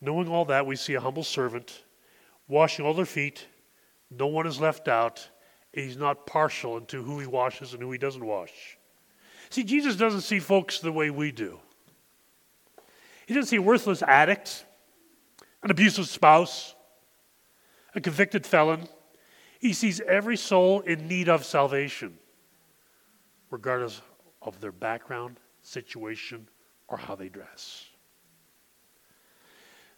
Knowing 0.00 0.28
all 0.28 0.44
that, 0.44 0.66
we 0.66 0.76
see 0.76 0.94
a 0.94 1.00
humble 1.00 1.24
servant 1.24 1.82
washing 2.46 2.84
all 2.84 2.94
their 2.94 3.04
feet. 3.04 3.46
No 4.10 4.26
one 4.26 4.46
is 4.46 4.60
left 4.60 4.86
out. 4.86 5.28
He's 5.72 5.96
not 5.96 6.26
partial 6.26 6.76
into 6.76 7.02
who 7.02 7.18
he 7.18 7.26
washes 7.26 7.72
and 7.72 7.82
who 7.82 7.90
he 7.90 7.98
doesn't 7.98 8.24
wash. 8.24 8.78
See, 9.50 9.64
Jesus 9.64 9.96
doesn't 9.96 10.20
see 10.20 10.38
folks 10.38 10.78
the 10.78 10.92
way 10.92 11.10
we 11.10 11.32
do. 11.32 11.58
He 13.26 13.34
doesn't 13.34 13.48
see 13.48 13.58
worthless 13.58 14.02
addict, 14.02 14.64
an 15.64 15.70
abusive 15.70 16.06
spouse, 16.08 16.74
a 17.94 18.00
convicted 18.00 18.46
felon. 18.46 18.86
He 19.58 19.72
sees 19.72 20.00
every 20.02 20.36
soul 20.36 20.80
in 20.80 21.08
need 21.08 21.28
of 21.28 21.44
salvation, 21.44 22.18
regardless 23.50 24.02
of 24.42 24.60
their 24.60 24.72
background, 24.72 25.40
situation, 25.62 26.46
or 26.86 26.98
how 26.98 27.14
they 27.14 27.30
dress. 27.30 27.86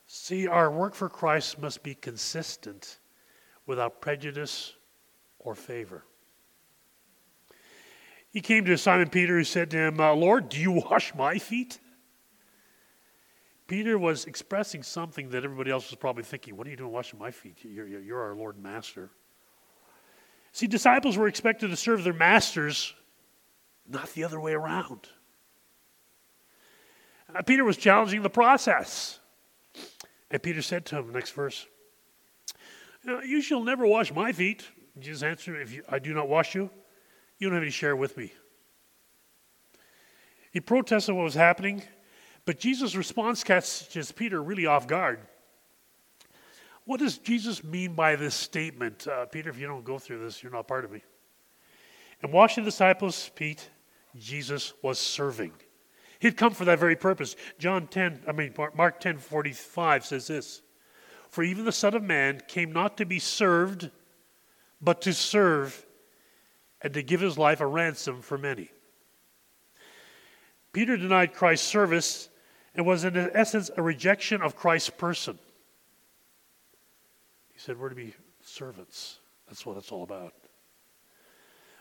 See, 0.06 0.46
our 0.46 0.70
work 0.70 0.94
for 0.94 1.08
Christ 1.08 1.58
must 1.61 1.82
be 1.82 1.96
consistent 1.96 2.99
without 3.66 4.00
prejudice 4.00 4.73
or 5.40 5.56
favor. 5.56 6.04
He 8.30 8.40
came 8.40 8.64
to 8.66 8.78
Simon 8.78 9.08
Peter, 9.08 9.37
who 9.37 9.42
said 9.42 9.70
to 9.73 9.78
him, 9.78 9.99
uh, 9.99 10.14
Lord, 10.14 10.49
do 10.49 10.61
you 10.61 10.70
wash 10.90 11.12
my 11.16 11.38
feet? 11.38 11.80
Peter 13.66 13.99
was 13.99 14.26
expressing 14.26 14.82
something 14.82 15.30
that 15.30 15.44
everybody 15.44 15.70
else 15.70 15.90
was 15.90 15.96
probably 15.96 16.23
thinking, 16.23 16.56
What 16.56 16.66
are 16.66 16.70
you 16.70 16.76
doing 16.76 16.92
washing 16.92 17.18
my 17.18 17.30
feet? 17.30 17.58
You're, 17.62 17.87
you're 17.87 18.20
our 18.20 18.35
Lord 18.35 18.54
and 18.54 18.64
Master. 18.64 19.11
See, 20.52 20.66
disciples 20.66 21.16
were 21.18 21.28
expected 21.28 21.68
to 21.68 21.76
serve 21.76 22.04
their 22.04 22.14
masters, 22.14 22.94
not 23.88 24.08
the 24.14 24.25
other 24.25 24.40
way 24.40 24.54
around. 24.54 25.08
Uh, 27.35 27.42
Peter 27.42 27.64
was 27.64 27.76
challenging 27.76 28.23
the 28.23 28.30
process. 28.30 29.18
And 30.30 30.42
Peter 30.42 30.62
said 30.62 30.87
to 30.87 30.99
him, 30.99 31.12
next 31.12 31.32
verse, 31.32 31.66
You 33.04 33.42
shall 33.42 33.62
never 33.62 33.87
wash 33.87 34.12
my 34.12 34.32
feet. 34.32 34.64
Jesus 34.99 35.23
answered, 35.23 35.61
If 35.61 35.73
you, 35.73 35.82
I 35.88 35.99
do 35.99 36.14
not 36.14 36.28
wash 36.28 36.54
you, 36.54 36.70
you 37.38 37.49
don't 37.49 37.54
have 37.54 37.62
any 37.62 37.70
share 37.70 37.94
with 37.94 38.16
me. 38.16 38.32
He 40.50 40.61
protested 40.61 41.14
what 41.14 41.25
was 41.25 41.35
happening, 41.35 41.82
but 42.47 42.61
Jesus' 42.61 42.95
response 42.95 43.45
catches 43.45 44.12
Peter 44.12 44.43
really 44.43 44.67
off 44.67 44.87
guard. 44.87 45.19
What 46.85 47.00
does 47.00 47.19
Jesus 47.19 47.65
mean 47.65 47.95
by 47.95 48.15
this 48.15 48.35
statement? 48.37 49.09
Uh, 49.09 49.26
Peter, 49.26 49.50
if 49.50 49.59
you 49.59 49.67
don't 49.67 49.85
go 49.85 49.99
through 49.99 50.25
this, 50.25 50.43
you're 50.43 50.53
not 50.53 50.69
part 50.69 50.85
of 50.85 50.93
me. 50.93 51.03
And 52.23 52.33
washing 52.33 52.62
the 52.65 52.71
disciples' 52.71 53.26
feet, 53.35 53.69
Jesus 54.17 54.73
was 54.83 55.00
serving. 55.00 55.53
He'd 56.21 56.37
come 56.37 56.53
for 56.53 56.65
that 56.65 56.79
very 56.79 56.95
purpose. 56.95 57.35
John 57.59 57.88
10, 57.88 58.23
I 58.29 58.33
mean, 58.33 58.55
Mark 58.75 59.00
10 59.00 59.19
45 59.19 60.07
says 60.07 60.29
this 60.29 60.62
For 61.29 61.43
even 61.43 61.65
the 61.65 61.73
Son 61.73 61.95
of 61.95 62.05
Man 62.05 62.41
came 62.47 62.73
not 62.73 62.97
to 62.99 63.05
be 63.05 63.19
served, 63.19 63.91
but 64.81 65.03
to 65.03 65.12
serve 65.12 65.85
and 66.81 66.95
to 66.95 67.03
give 67.03 67.21
his 67.21 67.37
life 67.37 67.61
a 67.61 67.67
ransom 67.67 68.23
for 68.23 68.38
many. 68.38 68.71
Peter 70.73 70.97
denied 70.97 71.35
Christ's 71.35 71.67
service 71.67 72.29
and 72.76 72.85
was, 72.85 73.04
in 73.04 73.16
essence, 73.35 73.71
a 73.76 73.83
rejection 73.83 74.42
of 74.42 74.54
Christ's 74.54 74.90
person. 74.90 75.38
He 77.52 77.59
said, 77.59 77.78
We're 77.78 77.88
to 77.88 77.95
be 77.95 78.14
servants. 78.42 79.18
That's 79.49 79.64
what 79.64 79.76
it's 79.76 79.90
all 79.90 80.02
about. 80.02 80.35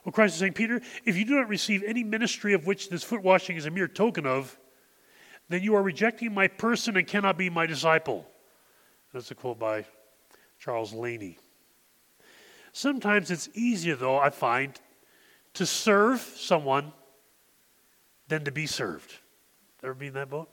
Well, 0.03 0.13
Christ 0.13 0.35
is 0.35 0.39
saying, 0.39 0.53
Peter, 0.53 0.81
if 1.03 1.17
you 1.17 1.25
do 1.25 1.35
not 1.35 1.49
receive 1.49 1.83
any 1.83 2.03
ministry 2.03 2.53
of 2.53 2.65
which 2.65 2.89
this 2.89 3.03
foot 3.03 3.23
washing 3.23 3.57
is 3.57 3.65
a 3.65 3.71
mere 3.71 3.87
token 3.87 4.25
of, 4.25 4.57
then 5.49 5.63
you 5.63 5.75
are 5.75 5.83
rejecting 5.83 6.33
my 6.33 6.47
person 6.47 6.95
and 6.95 7.05
cannot 7.05 7.37
be 7.37 7.49
my 7.49 7.65
disciple. 7.65 8.25
That's 9.13 9.31
a 9.31 9.35
quote 9.35 9.59
by 9.59 9.85
Charles 10.59 10.93
Laney. 10.93 11.39
Sometimes 12.71 13.31
it's 13.31 13.49
easier, 13.53 13.95
though, 13.95 14.17
I 14.17 14.29
find, 14.29 14.79
to 15.55 15.65
serve 15.65 16.19
someone 16.19 16.93
than 18.27 18.45
to 18.45 18.51
be 18.51 18.67
served. 18.67 19.13
Ever 19.83 19.93
been 19.93 20.09
in 20.09 20.13
that 20.15 20.29
boat? 20.29 20.49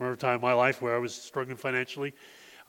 Remember 0.00 0.14
a 0.14 0.18
time 0.18 0.36
in 0.36 0.40
my 0.40 0.54
life 0.54 0.80
where 0.80 0.96
I 0.96 0.98
was 0.98 1.14
struggling 1.14 1.58
financially 1.58 2.14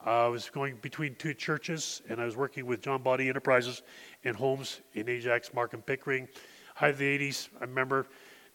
uh, 0.05 0.25
I 0.25 0.27
was 0.27 0.49
going 0.49 0.75
between 0.81 1.15
two 1.15 1.33
churches, 1.33 2.01
and 2.09 2.19
I 2.19 2.25
was 2.25 2.35
working 2.35 2.65
with 2.65 2.81
John 2.81 3.03
Body 3.03 3.29
Enterprises 3.29 3.83
and 4.23 4.35
homes 4.35 4.81
in 4.95 5.07
Ajax, 5.07 5.53
Markham, 5.53 5.81
Pickering. 5.81 6.27
High 6.75 6.89
of 6.89 6.97
the 6.97 7.19
80s, 7.19 7.49
I 7.59 7.65
remember 7.65 8.07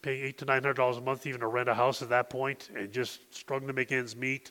paying 0.03 0.25
eight 0.25 0.39
to 0.39 0.45
nine 0.45 0.63
hundred 0.63 0.75
dollars 0.75 0.97
a 0.97 1.01
month 1.01 1.27
even 1.27 1.41
to 1.41 1.47
rent 1.47 1.69
a 1.69 1.75
house 1.75 2.03
at 2.03 2.09
that 2.09 2.31
point, 2.31 2.71
and 2.77 2.91
just 2.91 3.33
struggling 3.33 3.69
to 3.69 3.73
make 3.73 3.93
ends 3.93 4.17
meet. 4.17 4.51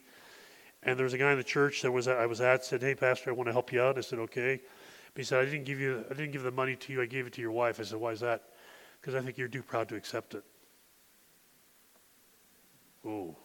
And 0.83 0.97
there 0.97 1.03
was 1.03 1.13
a 1.13 1.17
guy 1.17 1.31
in 1.31 1.37
the 1.37 1.43
church 1.43 1.81
that 1.81 1.91
was 1.91 2.07
I 2.07 2.25
was 2.25 2.39
at 2.39 2.63
said, 2.63 2.81
"Hey, 2.81 2.95
pastor, 2.95 3.31
I 3.31 3.33
want 3.33 3.47
to 3.47 3.53
help 3.53 3.73
you 3.73 3.81
out." 3.81 3.97
I 3.97 4.01
said, 4.01 4.19
"Okay." 4.19 4.61
But 5.13 5.19
he 5.19 5.23
said, 5.23 5.41
"I 5.41 5.45
didn't 5.45 5.65
give 5.65 5.79
you 5.79 6.05
I 6.09 6.13
didn't 6.13 6.31
give 6.31 6.43
the 6.43 6.51
money 6.51 6.75
to 6.77 6.93
you. 6.93 7.01
I 7.01 7.05
gave 7.05 7.27
it 7.27 7.33
to 7.33 7.41
your 7.41 7.51
wife." 7.51 7.79
I 7.79 7.83
said, 7.83 7.99
"Why 7.99 8.11
is 8.11 8.21
that?" 8.21 8.43
Because 9.01 9.15
I 9.15 9.21
think 9.21 9.37
you're 9.37 9.49
too 9.49 9.63
proud 9.63 9.89
to 9.89 9.95
accept 9.95 10.33
it. 10.33 10.43
Oh 13.05 13.35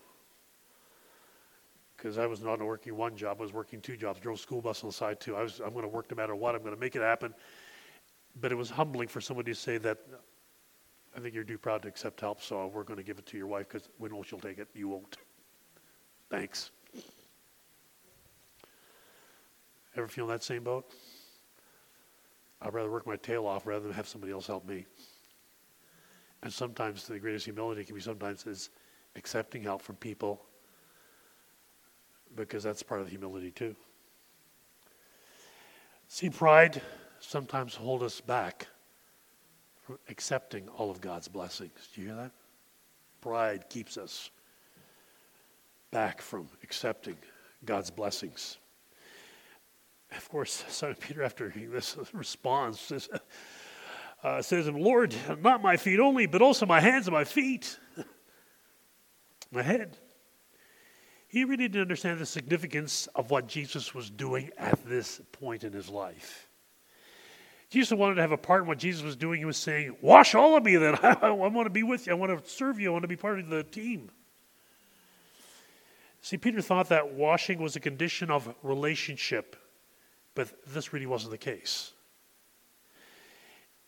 because 2.00 2.16
I 2.16 2.26
was 2.26 2.40
not 2.40 2.60
working 2.60 2.96
one 2.96 3.14
job, 3.14 3.36
I 3.40 3.42
was 3.42 3.52
working 3.52 3.80
two 3.80 3.96
jobs, 3.96 4.20
drove 4.20 4.40
school 4.40 4.62
bus 4.62 4.82
on 4.82 4.88
the 4.88 4.94
side 4.94 5.20
too. 5.20 5.36
I 5.36 5.42
was, 5.42 5.60
I'm 5.60 5.72
going 5.72 5.82
to 5.82 5.88
work 5.88 6.10
no 6.10 6.16
matter 6.16 6.34
what, 6.34 6.54
I'm 6.54 6.62
going 6.62 6.74
to 6.74 6.80
make 6.80 6.96
it 6.96 7.02
happen. 7.02 7.34
But 8.40 8.52
it 8.52 8.54
was 8.54 8.70
humbling 8.70 9.08
for 9.08 9.20
somebody 9.20 9.52
to 9.52 9.58
say 9.58 9.76
that, 9.78 9.98
I 11.14 11.20
think 11.20 11.34
you're 11.34 11.44
too 11.44 11.58
proud 11.58 11.82
to 11.82 11.88
accept 11.88 12.20
help, 12.20 12.40
so 12.40 12.68
we're 12.68 12.84
going 12.84 12.96
to 12.96 13.02
give 13.02 13.18
it 13.18 13.26
to 13.26 13.36
your 13.36 13.48
wife 13.48 13.68
because 13.68 13.88
we 13.98 14.08
know 14.08 14.22
she'll 14.22 14.38
take 14.38 14.58
it. 14.58 14.68
You 14.74 14.88
won't. 14.88 15.18
Thanks. 16.30 16.70
Ever 19.96 20.08
feel 20.08 20.24
in 20.24 20.30
that 20.30 20.44
same 20.44 20.62
boat? 20.62 20.90
I'd 22.62 22.72
rather 22.72 22.90
work 22.90 23.06
my 23.06 23.16
tail 23.16 23.46
off 23.46 23.66
rather 23.66 23.84
than 23.84 23.92
have 23.92 24.08
somebody 24.08 24.32
else 24.32 24.46
help 24.46 24.66
me. 24.66 24.86
And 26.42 26.52
sometimes 26.52 27.06
the 27.06 27.18
greatest 27.18 27.44
humility 27.44 27.84
can 27.84 27.94
be 27.94 28.00
sometimes 28.00 28.46
is 28.46 28.70
accepting 29.16 29.62
help 29.62 29.82
from 29.82 29.96
people 29.96 30.46
because 32.34 32.62
that's 32.62 32.82
part 32.82 33.00
of 33.00 33.08
humility 33.08 33.50
too. 33.50 33.74
See, 36.08 36.30
pride 36.30 36.82
sometimes 37.20 37.74
hold 37.74 38.02
us 38.02 38.20
back 38.20 38.66
from 39.82 39.98
accepting 40.08 40.68
all 40.68 40.90
of 40.90 41.00
God's 41.00 41.28
blessings. 41.28 41.88
Do 41.94 42.00
you 42.00 42.08
hear 42.08 42.16
that? 42.16 42.32
Pride 43.20 43.68
keeps 43.68 43.96
us 43.96 44.30
back 45.90 46.20
from 46.20 46.48
accepting 46.62 47.16
God's 47.64 47.90
blessings. 47.90 48.58
Of 50.16 50.28
course, 50.28 50.64
Simon 50.68 50.96
Peter, 50.98 51.22
after 51.22 51.52
this 51.54 51.96
response, 52.12 52.80
says, 52.80 53.08
uh, 54.22 54.42
says 54.42 54.68
Lord, 54.68 55.14
not 55.40 55.62
my 55.62 55.76
feet 55.76 56.00
only, 56.00 56.26
but 56.26 56.42
also 56.42 56.66
my 56.66 56.80
hands 56.80 57.06
and 57.06 57.14
my 57.14 57.24
feet, 57.24 57.78
my 59.52 59.62
head. 59.62 59.96
He 61.30 61.44
really 61.44 61.68
didn't 61.68 61.82
understand 61.82 62.18
the 62.18 62.26
significance 62.26 63.06
of 63.14 63.30
what 63.30 63.46
Jesus 63.46 63.94
was 63.94 64.10
doing 64.10 64.50
at 64.58 64.84
this 64.84 65.20
point 65.30 65.62
in 65.62 65.72
his 65.72 65.88
life. 65.88 66.48
Jesus 67.70 67.96
wanted 67.96 68.16
to 68.16 68.20
have 68.20 68.32
a 68.32 68.36
part 68.36 68.62
in 68.62 68.66
what 68.66 68.78
Jesus 68.78 69.04
was 69.04 69.14
doing. 69.14 69.38
He 69.38 69.44
was 69.44 69.56
saying, 69.56 69.96
Wash 70.02 70.34
all 70.34 70.56
of 70.56 70.64
me 70.64 70.74
then. 70.74 70.98
I 71.02 71.30
want 71.30 71.66
to 71.66 71.70
be 71.70 71.84
with 71.84 72.08
you. 72.08 72.14
I 72.14 72.16
want 72.16 72.36
to 72.36 72.50
serve 72.50 72.80
you. 72.80 72.88
I 72.88 72.92
want 72.92 73.04
to 73.04 73.08
be 73.08 73.14
part 73.14 73.38
of 73.38 73.48
the 73.48 73.62
team. 73.62 74.10
See, 76.20 76.36
Peter 76.36 76.60
thought 76.60 76.88
that 76.88 77.12
washing 77.12 77.62
was 77.62 77.76
a 77.76 77.80
condition 77.80 78.28
of 78.28 78.52
relationship, 78.64 79.54
but 80.34 80.52
this 80.66 80.92
really 80.92 81.06
wasn't 81.06 81.30
the 81.30 81.38
case. 81.38 81.92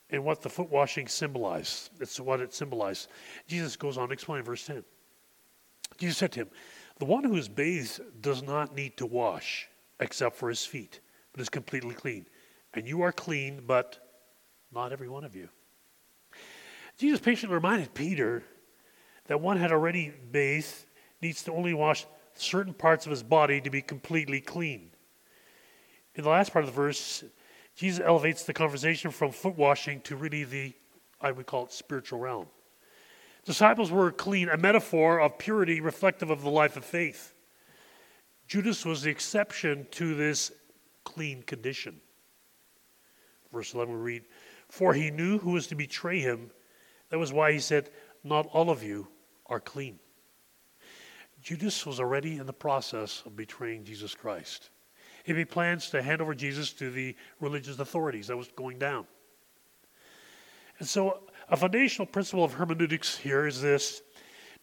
And 0.09 0.23
what 0.23 0.41
the 0.41 0.49
foot 0.49 0.69
washing 0.69 1.09
symbolized, 1.09 1.89
it's 1.99 2.21
what 2.21 2.39
it 2.39 2.53
symbolized. 2.53 3.09
Jesus 3.47 3.75
goes 3.75 3.97
on 3.97 4.07
to 4.07 4.13
explain 4.13 4.43
verse 4.43 4.65
10. 4.65 4.85
Jesus 5.97 6.17
said 6.17 6.31
to 6.31 6.41
him, 6.41 6.49
The 6.99 7.05
one 7.05 7.23
who 7.23 7.35
is 7.35 7.49
bathed 7.49 8.01
does 8.21 8.43
not 8.43 8.75
need 8.75 8.97
to 8.97 9.05
wash 9.05 9.67
except 9.99 10.35
for 10.35 10.49
his 10.49 10.65
feet, 10.65 10.99
but 11.31 11.41
is 11.41 11.49
completely 11.49 11.95
clean. 11.95 12.25
And 12.73 12.87
you 12.87 13.01
are 13.01 13.11
clean, 13.11 13.63
but 13.65 13.99
not 14.73 14.91
every 14.91 15.09
one 15.09 15.23
of 15.23 15.35
you. 15.35 15.49
Jesus 16.97 17.19
patiently 17.19 17.55
reminded 17.55 17.93
Peter 17.93 18.43
that 19.27 19.41
one 19.41 19.57
had 19.57 19.71
already 19.71 20.13
bathed 20.31 20.85
needs 21.21 21.43
to 21.43 21.51
only 21.51 21.73
wash 21.73 22.05
certain 22.35 22.73
parts 22.73 23.05
of 23.05 23.11
his 23.11 23.23
body 23.23 23.61
to 23.61 23.69
be 23.69 23.81
completely 23.81 24.41
clean. 24.41 24.89
In 26.15 26.23
the 26.23 26.29
last 26.29 26.53
part 26.53 26.65
of 26.65 26.71
the 26.71 26.75
verse, 26.75 27.23
Jesus 27.75 28.03
elevates 28.05 28.43
the 28.43 28.53
conversation 28.53 29.11
from 29.11 29.31
foot 29.31 29.57
washing 29.57 30.01
to 30.01 30.15
really 30.15 30.43
the, 30.43 30.73
I 31.19 31.31
would 31.31 31.45
call 31.45 31.65
it, 31.65 31.71
spiritual 31.71 32.19
realm. 32.19 32.47
Disciples 33.45 33.91
were 33.91 34.11
clean, 34.11 34.49
a 34.49 34.57
metaphor 34.57 35.19
of 35.19 35.37
purity 35.37 35.81
reflective 35.81 36.29
of 36.29 36.41
the 36.41 36.49
life 36.49 36.77
of 36.77 36.85
faith. 36.85 37.33
Judas 38.47 38.85
was 38.85 39.01
the 39.01 39.09
exception 39.09 39.87
to 39.91 40.15
this 40.15 40.51
clean 41.03 41.43
condition. 41.43 41.99
Verse 43.51 43.73
11 43.73 43.93
we 43.93 43.99
read, 43.99 44.23
For 44.69 44.93
he 44.93 45.11
knew 45.11 45.37
who 45.37 45.51
was 45.51 45.67
to 45.67 45.75
betray 45.75 46.19
him. 46.19 46.51
That 47.09 47.19
was 47.19 47.33
why 47.33 47.51
he 47.51 47.59
said, 47.59 47.89
Not 48.23 48.47
all 48.47 48.69
of 48.69 48.81
you 48.81 49.07
are 49.47 49.59
clean. 49.59 49.99
Judas 51.41 51.85
was 51.85 51.99
already 51.99 52.37
in 52.37 52.45
the 52.45 52.53
process 52.53 53.21
of 53.25 53.35
betraying 53.35 53.83
Jesus 53.83 54.15
Christ. 54.15 54.69
He 55.23 55.33
made 55.33 55.49
plans 55.49 55.89
to 55.89 56.01
hand 56.01 56.21
over 56.21 56.33
Jesus 56.33 56.71
to 56.73 56.89
the 56.89 57.15
religious 57.39 57.79
authorities. 57.79 58.27
That 58.27 58.37
was 58.37 58.49
going 58.55 58.79
down. 58.79 59.05
And 60.79 60.87
so, 60.87 61.23
a 61.53 61.55
foundational 61.55 62.07
principle 62.07 62.43
of 62.43 62.53
hermeneutics 62.53 63.15
here 63.15 63.45
is 63.45 63.61
this 63.61 64.01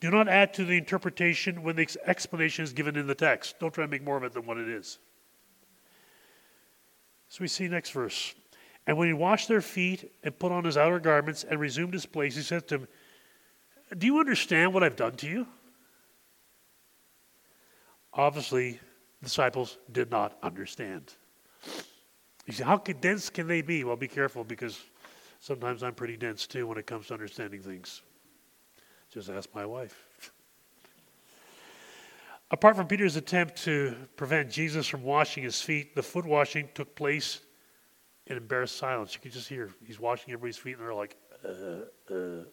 do 0.00 0.10
not 0.10 0.28
add 0.28 0.52
to 0.54 0.64
the 0.64 0.76
interpretation 0.76 1.62
when 1.62 1.76
the 1.76 1.88
explanation 2.04 2.64
is 2.64 2.72
given 2.72 2.96
in 2.96 3.06
the 3.06 3.14
text. 3.14 3.60
Don't 3.60 3.72
try 3.72 3.84
to 3.84 3.90
make 3.90 4.02
more 4.02 4.16
of 4.16 4.24
it 4.24 4.32
than 4.32 4.44
what 4.44 4.56
it 4.56 4.68
is. 4.68 4.98
So 7.28 7.42
we 7.42 7.48
see 7.48 7.68
next 7.68 7.90
verse. 7.90 8.34
And 8.88 8.96
when 8.96 9.06
he 9.06 9.14
washed 9.14 9.46
their 9.46 9.60
feet 9.60 10.10
and 10.24 10.36
put 10.36 10.50
on 10.50 10.64
his 10.64 10.76
outer 10.76 10.98
garments 10.98 11.44
and 11.44 11.60
resumed 11.60 11.92
his 11.92 12.06
place, 12.06 12.34
he 12.34 12.42
said 12.42 12.66
to 12.68 12.78
them, 12.78 12.88
Do 13.96 14.06
you 14.06 14.18
understand 14.18 14.74
what 14.74 14.82
I've 14.82 14.96
done 14.96 15.12
to 15.16 15.28
you? 15.28 15.46
Obviously, 18.12 18.80
the 19.20 19.26
disciples 19.26 19.78
did 19.92 20.10
not 20.10 20.36
understand. 20.42 21.14
You 22.46 22.52
say, 22.52 22.64
how 22.64 22.78
dense 22.78 23.30
can 23.30 23.46
they 23.46 23.62
be? 23.62 23.84
Well, 23.84 23.94
be 23.94 24.08
careful 24.08 24.42
because 24.42 24.80
sometimes 25.40 25.82
I'm 25.82 25.94
pretty 25.94 26.16
dense 26.16 26.46
too 26.46 26.66
when 26.66 26.78
it 26.78 26.86
comes 26.86 27.08
to 27.08 27.14
understanding 27.14 27.60
things. 27.60 28.02
Just 29.12 29.28
ask 29.28 29.52
my 29.54 29.66
wife. 29.66 30.32
Apart 32.52 32.76
from 32.76 32.86
Peter's 32.86 33.16
attempt 33.16 33.56
to 33.64 33.94
prevent 34.16 34.50
Jesus 34.50 34.86
from 34.86 35.02
washing 35.02 35.42
his 35.42 35.60
feet, 35.60 35.94
the 35.94 36.02
foot 36.02 36.26
washing 36.26 36.68
took 36.74 36.94
place 36.94 37.40
in 38.26 38.36
embarrassed 38.36 38.76
silence. 38.76 39.14
You 39.14 39.20
can 39.20 39.30
just 39.30 39.48
hear 39.48 39.70
he's 39.84 40.00
washing 40.00 40.32
everybody's 40.32 40.56
feet, 40.56 40.76
and 40.76 40.82
they're 40.82 40.94
like, 40.94 41.16
uh, 41.44 42.12
uh, 42.12 42.44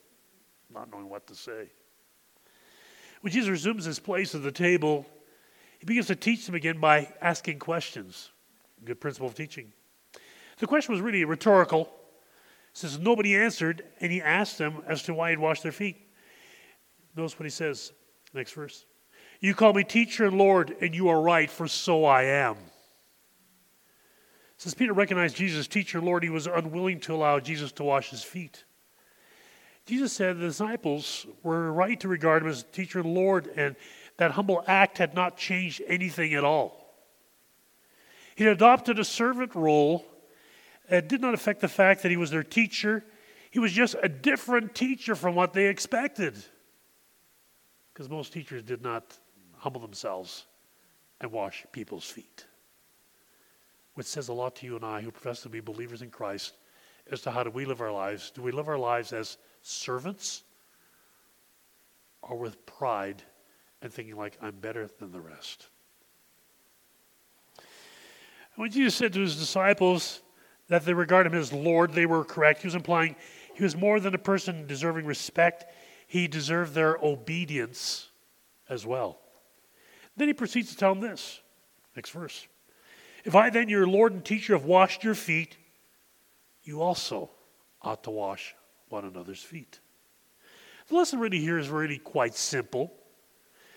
not 0.73 0.91
knowing 0.91 1.09
what 1.09 1.27
to 1.27 1.35
say. 1.35 1.69
When 3.21 3.33
Jesus 3.33 3.49
resumes 3.49 3.85
his 3.85 3.99
place 3.99 4.35
at 4.35 4.43
the 4.43 4.51
table, 4.51 5.05
he 5.79 5.85
begins 5.85 6.07
to 6.07 6.15
teach 6.15 6.45
them 6.45 6.55
again 6.55 6.79
by 6.79 7.11
asking 7.21 7.59
questions. 7.59 8.31
Good 8.85 9.01
principle 9.01 9.27
of 9.27 9.35
teaching. 9.35 9.71
The 10.59 10.67
question 10.67 10.93
was 10.93 11.01
really 11.01 11.23
rhetorical. 11.25 11.89
Since 12.77 12.99
nobody 12.99 13.35
answered, 13.35 13.83
and 14.01 14.11
he 14.11 14.21
asked 14.21 14.59
them 14.59 14.83
as 14.87 15.01
to 15.01 15.13
why 15.15 15.31
he'd 15.31 15.39
washed 15.39 15.63
their 15.63 15.71
feet. 15.71 15.97
Notice 17.15 17.39
what 17.39 17.45
he 17.45 17.49
says. 17.49 17.91
Next 18.35 18.51
verse. 18.51 18.85
You 19.39 19.55
call 19.55 19.73
me 19.73 19.83
teacher 19.83 20.25
and 20.25 20.37
Lord, 20.37 20.75
and 20.79 20.93
you 20.93 21.09
are 21.09 21.19
right, 21.19 21.49
for 21.49 21.67
so 21.67 22.05
I 22.05 22.25
am. 22.25 22.55
Since 24.57 24.75
Peter 24.75 24.93
recognized 24.93 25.35
Jesus 25.35 25.67
teacher 25.67 25.97
and 25.97 26.05
Lord, 26.05 26.21
he 26.21 26.29
was 26.29 26.45
unwilling 26.45 26.99
to 26.99 27.15
allow 27.15 27.39
Jesus 27.39 27.71
to 27.71 27.83
wash 27.83 28.11
his 28.11 28.23
feet. 28.23 28.63
Jesus 29.87 30.13
said 30.13 30.37
the 30.37 30.45
disciples 30.45 31.25
were 31.41 31.73
right 31.73 31.99
to 32.01 32.07
regard 32.07 32.43
him 32.43 32.49
as 32.49 32.63
teacher 32.71 32.99
and 32.99 33.11
Lord, 33.15 33.47
and 33.55 33.75
that 34.17 34.29
humble 34.29 34.63
act 34.67 34.99
had 34.99 35.15
not 35.15 35.35
changed 35.35 35.81
anything 35.87 36.35
at 36.35 36.43
all. 36.43 36.93
He 38.35 38.45
adopted 38.45 38.99
a 38.99 39.03
servant 39.03 39.55
role. 39.55 40.05
It 40.89 41.07
did 41.09 41.21
not 41.21 41.33
affect 41.33 41.61
the 41.61 41.67
fact 41.67 42.03
that 42.03 42.09
he 42.09 42.17
was 42.17 42.31
their 42.31 42.43
teacher. 42.43 43.03
He 43.51 43.59
was 43.59 43.71
just 43.71 43.95
a 44.01 44.09
different 44.09 44.75
teacher 44.75 45.15
from 45.15 45.35
what 45.35 45.53
they 45.53 45.67
expected. 45.67 46.35
Because 47.93 48.09
most 48.09 48.31
teachers 48.33 48.63
did 48.63 48.81
not 48.81 49.17
humble 49.57 49.81
themselves 49.81 50.45
and 51.19 51.31
wash 51.31 51.65
people's 51.71 52.05
feet. 52.05 52.45
Which 53.95 54.07
says 54.07 54.27
a 54.27 54.33
lot 54.33 54.55
to 54.57 54.65
you 54.65 54.75
and 54.75 54.85
I 54.85 55.01
who 55.01 55.11
profess 55.11 55.41
to 55.41 55.49
be 55.49 55.59
believers 55.59 56.01
in 56.01 56.09
Christ 56.09 56.55
as 57.11 57.21
to 57.21 57.31
how 57.31 57.43
do 57.43 57.49
we 57.49 57.65
live 57.65 57.81
our 57.81 57.91
lives. 57.91 58.31
Do 58.31 58.41
we 58.41 58.51
live 58.51 58.67
our 58.67 58.77
lives 58.77 59.13
as 59.13 59.37
servants 59.61 60.43
or 62.21 62.37
with 62.37 62.65
pride 62.65 63.23
and 63.81 63.91
thinking 63.91 64.15
like 64.15 64.37
I'm 64.41 64.55
better 64.55 64.89
than 64.99 65.11
the 65.11 65.19
rest. 65.19 65.67
When 68.55 68.71
Jesus 68.71 68.95
said 68.95 69.13
to 69.13 69.21
his 69.21 69.37
disciples 69.37 70.21
that 70.69 70.85
they 70.85 70.93
regard 70.93 71.25
him 71.25 71.33
as 71.33 71.53
Lord, 71.53 71.93
they 71.93 72.05
were 72.05 72.23
correct. 72.23 72.61
He 72.61 72.67
was 72.67 72.75
implying 72.75 73.15
he 73.57 73.63
was 73.63 73.75
more 73.75 73.99
than 73.99 74.13
a 74.13 74.19
person 74.19 74.67
deserving 74.67 75.07
respect, 75.07 75.65
he 76.05 76.27
deserved 76.27 76.75
their 76.75 76.95
obedience 77.01 78.09
as 78.69 78.85
well. 78.85 79.17
Then 80.15 80.27
he 80.27 80.33
proceeds 80.35 80.69
to 80.69 80.77
tell 80.77 80.93
them 80.93 81.01
this. 81.01 81.41
Next 81.95 82.11
verse. 82.11 82.47
If 83.25 83.33
I 83.33 83.49
then, 83.49 83.67
your 83.67 83.87
Lord 83.87 84.13
and 84.13 84.23
teacher, 84.23 84.53
have 84.53 84.65
washed 84.65 85.03
your 85.03 85.15
feet, 85.15 85.57
you 86.63 86.81
also 86.81 87.31
ought 87.81 88.03
to 88.03 88.11
wash 88.11 88.53
one 88.89 89.05
another's 89.05 89.41
feet. 89.41 89.79
The 90.87 90.95
lesson 90.95 91.19
really 91.19 91.39
here 91.39 91.57
is 91.57 91.69
really 91.69 91.97
quite 91.97 92.35
simple. 92.35 92.93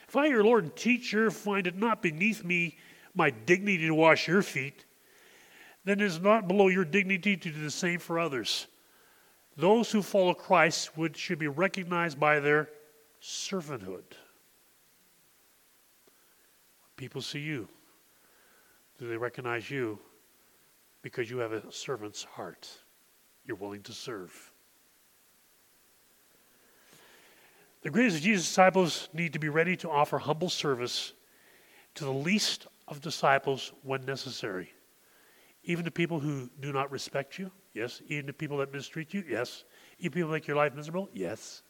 If 0.08 0.16
I, 0.16 0.26
your 0.26 0.44
Lord 0.44 0.64
and 0.64 0.76
teacher, 0.76 1.30
find 1.30 1.66
it 1.66 1.76
not 1.76 2.02
beneath 2.02 2.44
me 2.44 2.76
my 3.14 3.30
dignity 3.30 3.86
to 3.86 3.94
wash 3.94 4.28
your 4.28 4.42
feet, 4.42 4.84
then 5.84 6.00
it 6.00 6.06
is 6.06 6.20
not 6.20 6.46
below 6.46 6.68
your 6.68 6.84
dignity 6.84 7.36
to 7.36 7.50
do 7.50 7.62
the 7.62 7.70
same 7.70 7.98
for 7.98 8.18
others. 8.18 8.66
Those 9.56 9.90
who 9.90 10.02
follow 10.02 10.34
Christ 10.34 10.96
would, 10.96 11.16
should 11.16 11.38
be 11.38 11.48
recognized 11.48 12.18
by 12.18 12.40
their 12.40 12.68
servanthood. 13.22 14.04
People 16.96 17.22
see 17.22 17.40
you. 17.40 17.68
Do 18.98 19.08
they 19.08 19.16
recognize 19.16 19.70
you? 19.70 19.98
Because 21.02 21.30
you 21.30 21.38
have 21.38 21.52
a 21.52 21.72
servant's 21.72 22.24
heart. 22.24 22.68
You're 23.46 23.56
willing 23.56 23.82
to 23.82 23.92
serve. 23.92 24.52
The 27.82 27.88
greatest 27.88 28.18
of 28.18 28.22
Jesus' 28.22 28.46
disciples 28.46 29.08
need 29.14 29.32
to 29.32 29.38
be 29.38 29.48
ready 29.48 29.76
to 29.78 29.90
offer 29.90 30.18
humble 30.18 30.50
service 30.50 31.14
to 31.94 32.04
the 32.04 32.12
least 32.12 32.66
of 32.86 33.00
disciples 33.00 33.72
when 33.82 34.04
necessary. 34.04 34.70
Even 35.64 35.84
to 35.84 35.90
people 35.90 36.20
who 36.20 36.48
do 36.60 36.72
not 36.72 36.90
respect 36.90 37.38
you, 37.38 37.50
yes. 37.74 38.00
Even 38.08 38.26
to 38.26 38.32
people 38.32 38.58
that 38.58 38.72
mistreat 38.72 39.12
you, 39.12 39.24
yes. 39.28 39.64
Even 39.98 40.12
people 40.12 40.30
make 40.30 40.46
your 40.46 40.56
life 40.56 40.74
miserable, 40.74 41.08
yes. 41.12 41.62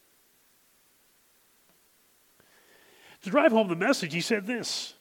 To 3.23 3.31
drive 3.31 3.53
home 3.53 3.69
the 3.69 3.77
message, 3.77 4.15
he 4.15 4.21
said 4.21 4.47
this 4.47 4.95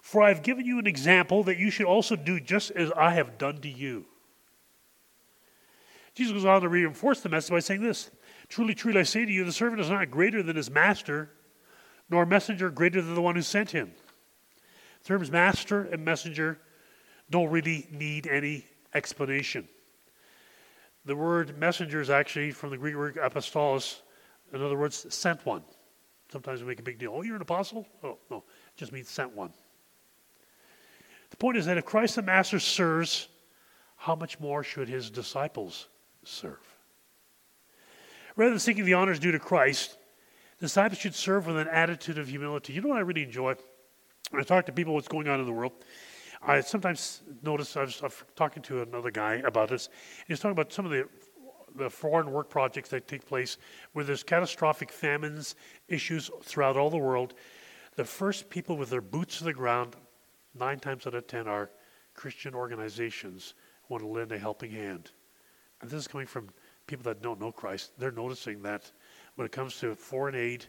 For 0.00 0.22
I 0.22 0.28
have 0.28 0.42
given 0.42 0.64
you 0.64 0.78
an 0.78 0.86
example 0.86 1.42
that 1.44 1.58
you 1.58 1.70
should 1.70 1.86
also 1.86 2.16
do 2.16 2.40
just 2.40 2.70
as 2.70 2.92
I 2.92 3.10
have 3.10 3.38
done 3.38 3.58
to 3.58 3.68
you. 3.68 4.06
Jesus 6.14 6.32
goes 6.32 6.44
on 6.44 6.62
to 6.62 6.68
reinforce 6.68 7.20
the 7.20 7.28
message 7.28 7.50
by 7.50 7.60
saying 7.60 7.82
this 7.82 8.10
Truly, 8.48 8.74
truly, 8.74 9.00
I 9.00 9.02
say 9.02 9.24
to 9.24 9.32
you, 9.32 9.44
the 9.44 9.52
servant 9.52 9.80
is 9.80 9.90
not 9.90 10.10
greater 10.10 10.42
than 10.42 10.56
his 10.56 10.70
master, 10.70 11.30
nor 12.08 12.24
messenger 12.24 12.70
greater 12.70 13.02
than 13.02 13.14
the 13.14 13.20
one 13.20 13.36
who 13.36 13.42
sent 13.42 13.70
him. 13.70 13.92
The 15.02 15.08
terms 15.08 15.30
master 15.30 15.82
and 15.82 16.04
messenger 16.04 16.58
don't 17.30 17.50
really 17.50 17.86
need 17.90 18.26
any 18.26 18.64
explanation. 18.94 19.68
The 21.04 21.16
word 21.16 21.58
messenger 21.58 22.00
is 22.00 22.10
actually 22.10 22.50
from 22.50 22.70
the 22.70 22.76
Greek 22.76 22.96
word 22.96 23.16
apostolos, 23.16 24.00
in 24.52 24.62
other 24.62 24.76
words, 24.76 25.06
sent 25.14 25.44
one. 25.46 25.62
Sometimes 26.30 26.60
we 26.60 26.66
make 26.66 26.80
a 26.80 26.82
big 26.82 26.98
deal. 26.98 27.12
Oh, 27.14 27.22
you're 27.22 27.36
an 27.36 27.42
apostle? 27.42 27.86
Oh, 28.02 28.18
no, 28.30 28.38
it 28.38 28.76
just 28.76 28.92
means 28.92 29.08
sent 29.08 29.34
one. 29.34 29.52
The 31.30 31.36
point 31.36 31.56
is 31.56 31.66
that 31.66 31.78
if 31.78 31.84
Christ 31.84 32.16
the 32.16 32.22
Master 32.22 32.58
serves, 32.58 33.28
how 33.96 34.14
much 34.14 34.38
more 34.40 34.62
should 34.62 34.88
his 34.88 35.10
disciples 35.10 35.88
serve? 36.24 36.58
Rather 38.36 38.50
than 38.50 38.60
seeking 38.60 38.84
the 38.84 38.94
honors 38.94 39.18
due 39.18 39.32
to 39.32 39.38
Christ, 39.38 39.96
disciples 40.60 40.98
should 40.98 41.14
serve 41.14 41.46
with 41.46 41.56
an 41.56 41.68
attitude 41.68 42.18
of 42.18 42.28
humility. 42.28 42.72
You 42.72 42.82
know 42.82 42.88
what 42.88 42.98
I 42.98 43.02
really 43.02 43.24
enjoy? 43.24 43.54
When 44.30 44.40
I 44.40 44.44
talk 44.44 44.66
to 44.66 44.72
people 44.72 44.94
what's 44.94 45.08
going 45.08 45.28
on 45.28 45.40
in 45.40 45.46
the 45.46 45.52
world, 45.52 45.72
I 46.42 46.60
sometimes 46.60 47.22
notice 47.42 47.76
I 47.76 47.82
was, 47.82 48.00
was 48.00 48.24
talking 48.36 48.62
to 48.64 48.82
another 48.82 49.10
guy 49.10 49.34
about 49.36 49.68
this. 49.70 49.88
He's 50.26 50.38
talking 50.38 50.52
about 50.52 50.72
some 50.72 50.84
of 50.84 50.90
the 50.90 51.08
the 51.76 51.90
foreign 51.90 52.32
work 52.32 52.48
projects 52.48 52.88
that 52.90 53.06
take 53.06 53.26
place 53.26 53.58
where 53.92 54.04
there's 54.04 54.22
catastrophic 54.22 54.90
famines, 54.90 55.54
issues 55.86 56.30
throughout 56.42 56.76
all 56.76 56.90
the 56.90 56.96
world. 56.96 57.34
The 57.94 58.04
first 58.04 58.48
people 58.50 58.76
with 58.76 58.90
their 58.90 59.00
boots 59.00 59.38
to 59.38 59.44
the 59.44 59.52
ground, 59.52 59.94
nine 60.58 60.80
times 60.80 61.06
out 61.06 61.14
of 61.14 61.26
ten, 61.26 61.46
are 61.46 61.70
Christian 62.14 62.54
organizations 62.54 63.54
who 63.82 63.94
want 63.94 64.02
to 64.02 64.08
lend 64.08 64.32
a 64.32 64.38
helping 64.38 64.70
hand. 64.70 65.12
And 65.80 65.90
this 65.90 66.00
is 66.00 66.08
coming 66.08 66.26
from 66.26 66.48
people 66.86 67.04
that 67.04 67.22
don't 67.22 67.40
know 67.40 67.52
Christ. 67.52 67.92
They're 67.98 68.10
noticing 68.10 68.62
that 68.62 68.90
when 69.36 69.44
it 69.44 69.52
comes 69.52 69.78
to 69.80 69.94
foreign 69.94 70.34
aid 70.34 70.66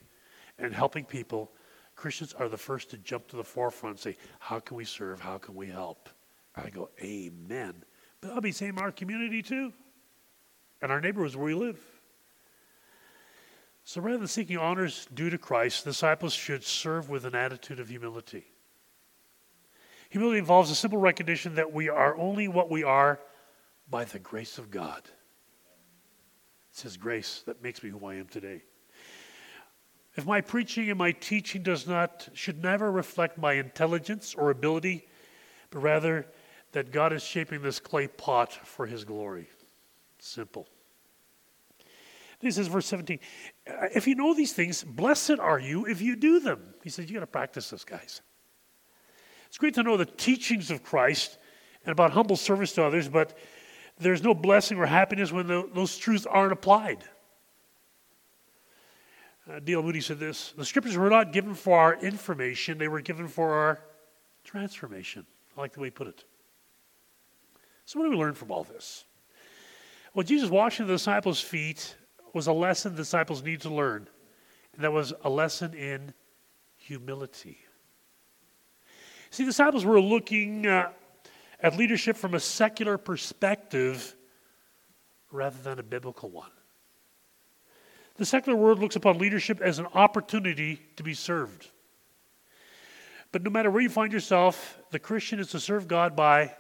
and 0.60 0.74
helping 0.74 1.06
people, 1.06 1.52
Christians 2.00 2.34
are 2.34 2.48
the 2.48 2.58
first 2.58 2.92
to 2.92 2.98
jump 2.98 3.28
to 3.28 3.36
the 3.36 3.44
forefront 3.44 3.96
and 3.96 4.00
say, 4.00 4.18
How 4.40 4.62
can 4.62 4.78
we 4.78 4.86
serve? 4.86 5.20
How 5.20 5.38
can 5.38 5.54
we 5.54 5.68
help? 5.68 6.08
I 6.56 6.70
go, 6.70 6.90
Amen. 7.04 7.84
But 8.22 8.32
I'll 8.32 8.40
be 8.40 8.54
saying 8.54 8.80
our 8.80 8.92
community 8.92 9.42
too 9.42 9.74
and 10.82 10.94
our 10.94 11.02
neighborhoods 11.02 11.36
where 11.36 11.48
we 11.48 11.54
live. 11.54 11.78
So 13.84 14.00
rather 14.00 14.20
than 14.20 14.28
seeking 14.28 14.58
honors 14.58 15.08
due 15.14 15.30
to 15.30 15.38
Christ, 15.38 15.84
disciples 15.84 16.34
should 16.34 16.64
serve 16.64 17.10
with 17.10 17.26
an 17.26 17.36
attitude 17.36 17.82
of 17.82 17.90
humility. 17.90 18.46
Humility 20.10 20.40
involves 20.40 20.72
a 20.72 20.76
simple 20.76 21.00
recognition 21.00 21.56
that 21.56 21.74
we 21.74 21.90
are 21.90 22.16
only 22.16 22.48
what 22.48 22.70
we 22.70 22.82
are 22.82 23.20
by 23.90 24.06
the 24.06 24.20
grace 24.20 24.58
of 24.58 24.72
God. 24.72 25.02
It's 26.72 26.82
His 26.82 26.96
grace 26.96 27.44
that 27.46 27.62
makes 27.62 27.84
me 27.84 27.90
who 27.90 28.06
I 28.06 28.16
am 28.16 28.28
today. 28.28 28.62
If 30.16 30.26
my 30.26 30.42
preaching 30.42 30.90
and 30.90 30.98
my 30.98 31.12
teaching 31.12 31.64
does 31.64 31.88
not, 31.88 32.30
should 32.34 32.62
never 32.62 32.92
reflect 32.92 33.38
my 33.38 33.54
intelligence 33.54 34.36
or 34.36 34.50
ability, 34.50 35.08
but 35.70 35.80
rather 35.80 36.26
that 36.72 36.92
God 36.92 37.14
is 37.14 37.24
shaping 37.24 37.62
this 37.62 37.80
clay 37.80 38.08
pot 38.08 38.54
for 38.54 38.86
His 38.86 39.04
glory. 39.04 39.48
Simple. 40.20 40.68
This 42.40 42.58
is 42.58 42.68
verse 42.68 42.86
17, 42.86 43.20
uh, 43.68 43.88
if 43.94 44.08
you 44.08 44.16
know 44.16 44.34
these 44.34 44.54
things, 44.54 44.84
blessed 44.84 45.40
are 45.40 45.60
you 45.60 45.86
if 45.86 46.02
you 46.02 46.16
do 46.16 46.40
them. 46.40 46.74
He 46.84 46.90
says, 46.90 47.10
you 47.10 47.16
got 47.16 47.20
to 47.20 47.28
practice 47.28 47.70
this, 47.70 47.84
guys. 47.84 48.22
It's 49.48 49.58
great 49.58 49.74
to 49.74 49.84
know 49.84 49.98
the 49.98 50.06
teachings 50.06 50.72
of 50.72 50.84
Christ 50.84 51.38
and 51.84 51.92
about 51.92 52.12
humble 52.12 52.38
service 52.38 52.72
to 52.74 52.84
others, 52.84 53.10
but 53.10 53.38
there's 54.00 54.24
no 54.24 54.34
blessing 54.34 54.78
or 54.78 54.86
happiness 54.86 55.32
when 55.32 55.48
the, 55.48 55.70
those 55.74 55.98
truths 55.98 56.26
aren't 56.26 56.54
applied. 56.54 57.04
Uh, 59.50 59.60
D.L. 59.60 59.82
Moody 59.82 60.02
said 60.02 60.20
this 60.20 60.54
The 60.58 60.66
scriptures 60.66 60.98
were 60.98 61.10
not 61.10 61.34
given 61.34 61.56
for 61.56 61.78
our 61.78 61.96
information, 61.96 62.78
they 62.78 62.88
were 62.88 63.02
given 63.02 63.28
for 63.28 63.54
our 63.54 63.82
transformation. 64.44 65.26
I 65.58 65.62
like 65.62 65.74
the 65.74 65.80
way 65.80 65.88
he 65.88 65.92
put 65.92 66.08
it. 66.08 66.24
So, 67.86 68.00
what 68.00 68.06
do 68.06 68.12
we 68.12 68.18
learn 68.18 68.36
from 68.36 68.52
all 68.52 68.64
this? 68.64 69.06
Well, 70.14 70.24
Jesus 70.24 70.50
washing 70.50 70.88
the 70.88 70.94
disciples' 70.94 71.42
feet 71.42 71.96
was 72.34 72.48
a 72.48 72.54
lesson 72.54 72.92
the 72.92 72.98
disciples 72.98 73.44
need 73.44 73.62
to 73.62 73.70
learn, 73.70 74.08
and 74.74 74.84
that 74.84 74.92
was 74.92 75.14
a 75.24 75.30
lesson 75.30 75.74
in 75.74 76.14
humility. 76.78 77.60
See, 79.32 79.44
the 79.44 79.50
disciples 79.50 79.86
were 79.86 80.02
looking 80.02 80.66
uh, 80.66 80.90
at 81.60 81.78
leadership 81.78 82.18
from 82.18 82.34
a 82.34 82.40
secular 82.40 82.98
perspective 82.98 84.16
rather 85.32 85.62
than 85.62 85.80
a 85.80 85.84
biblical 85.84 86.30
one. 86.30 86.50
The 88.20 88.26
secular 88.26 88.58
world 88.58 88.80
looks 88.80 88.98
upon 88.98 89.18
leadership 89.18 89.62
as 89.62 89.80
an 89.80 89.88
opportunity 89.94 90.82
to 90.98 91.04
be 91.04 91.14
served. 91.14 91.70
But 93.32 93.44
no 93.44 93.50
matter 93.50 93.72
where 93.72 93.82
you 93.82 93.88
find 93.88 94.12
yourself, 94.12 94.78
the 94.92 95.00
Christian 95.00 95.40
is 95.40 95.52
to 95.52 95.60
serve 95.62 95.88
God 95.88 96.18
by 96.18 96.54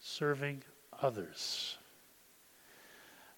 serving 0.00 0.62
others 1.02 1.76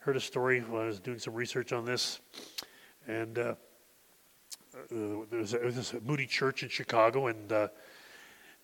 I 0.00 0.04
heard 0.04 0.16
a 0.16 0.20
story 0.20 0.60
when 0.60 0.82
I 0.82 0.86
was 0.86 1.00
doing 1.00 1.18
some 1.18 1.34
research 1.34 1.72
on 1.72 1.84
this, 1.84 2.20
and 3.08 3.36
uh, 3.36 3.54
there 4.90 5.38
was, 5.38 5.54
a, 5.54 5.58
was 5.58 5.92
a 5.92 6.00
Moody 6.02 6.26
Church 6.26 6.62
in 6.62 6.68
Chicago, 6.68 7.26
and 7.26 7.50
uh, 7.50 7.68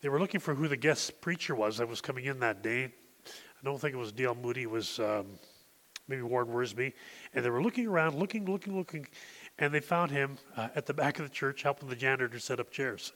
they 0.01 0.11
were 0.11 0.21
looking 0.21 0.39
for 0.39 0.55
who 0.55 0.69
the 0.69 0.77
guest 0.77 1.21
preacher 1.21 1.57
was 1.57 1.79
that 1.79 1.89
was 1.89 2.01
coming 2.01 2.27
in 2.27 2.39
that 2.39 2.63
day. 2.63 2.85
I 2.85 3.65
don't 3.65 3.81
think 3.81 3.95
it 3.95 3.99
was 3.99 4.13
D.L. 4.13 4.37
Moody. 4.37 4.63
It 4.63 4.71
was 4.71 5.01
um, 5.01 5.41
maybe 6.11 6.23
Warren 6.23 6.49
Wiersbe, 6.49 6.93
and 7.33 7.45
they 7.45 7.49
were 7.49 7.63
looking 7.63 7.87
around, 7.87 8.19
looking, 8.19 8.45
looking, 8.45 8.77
looking, 8.77 9.07
and 9.59 9.73
they 9.73 9.81
found 9.81 10.11
him 10.11 10.37
uh, 10.57 10.69
at 10.75 10.85
the 10.85 10.93
back 10.93 11.19
of 11.19 11.25
the 11.25 11.33
church 11.33 11.63
helping 11.63 11.89
the 11.89 11.97
janitor 11.97 12.39
set 12.39 12.61
up 12.61 12.71
chairs. 12.71 13.13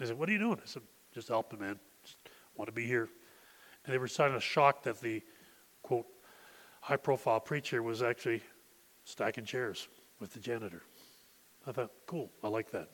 I 0.00 0.04
said, 0.04 0.18
"What 0.18 0.28
are 0.28 0.32
you 0.32 0.38
doing?" 0.38 0.58
I 0.62 0.66
said, 0.66 0.82
"Just 1.12 1.28
helping, 1.28 1.58
man. 1.58 1.80
Just 2.04 2.18
want 2.54 2.68
to 2.68 2.72
be 2.72 2.86
here." 2.86 3.08
And 3.84 3.92
they 3.92 3.98
were 3.98 4.08
kind 4.08 4.34
of 4.34 4.44
shocked 4.44 4.84
that 4.84 5.00
the 5.00 5.22
quote 5.82 6.06
high 6.82 6.96
profile 6.96 7.40
preacher 7.40 7.82
was 7.82 8.02
actually 8.02 8.42
stacking 9.04 9.44
chairs 9.44 9.88
with 10.20 10.32
the 10.32 10.40
janitor. 10.40 10.82
I 11.66 11.72
thought, 11.72 11.92
cool, 12.06 12.30
I 12.42 12.48
like 12.48 12.70
that. 12.70 12.88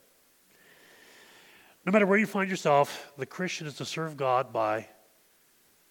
No 1.87 1.93
matter 1.93 2.07
where 2.07 2.19
you 2.19 2.27
find 2.27 2.49
yourself, 2.49 3.13
the 3.19 3.27
Christian 3.27 3.67
is 3.67 3.75
to 3.75 3.85
serve 3.85 4.17
God 4.17 4.53
by 4.53 4.89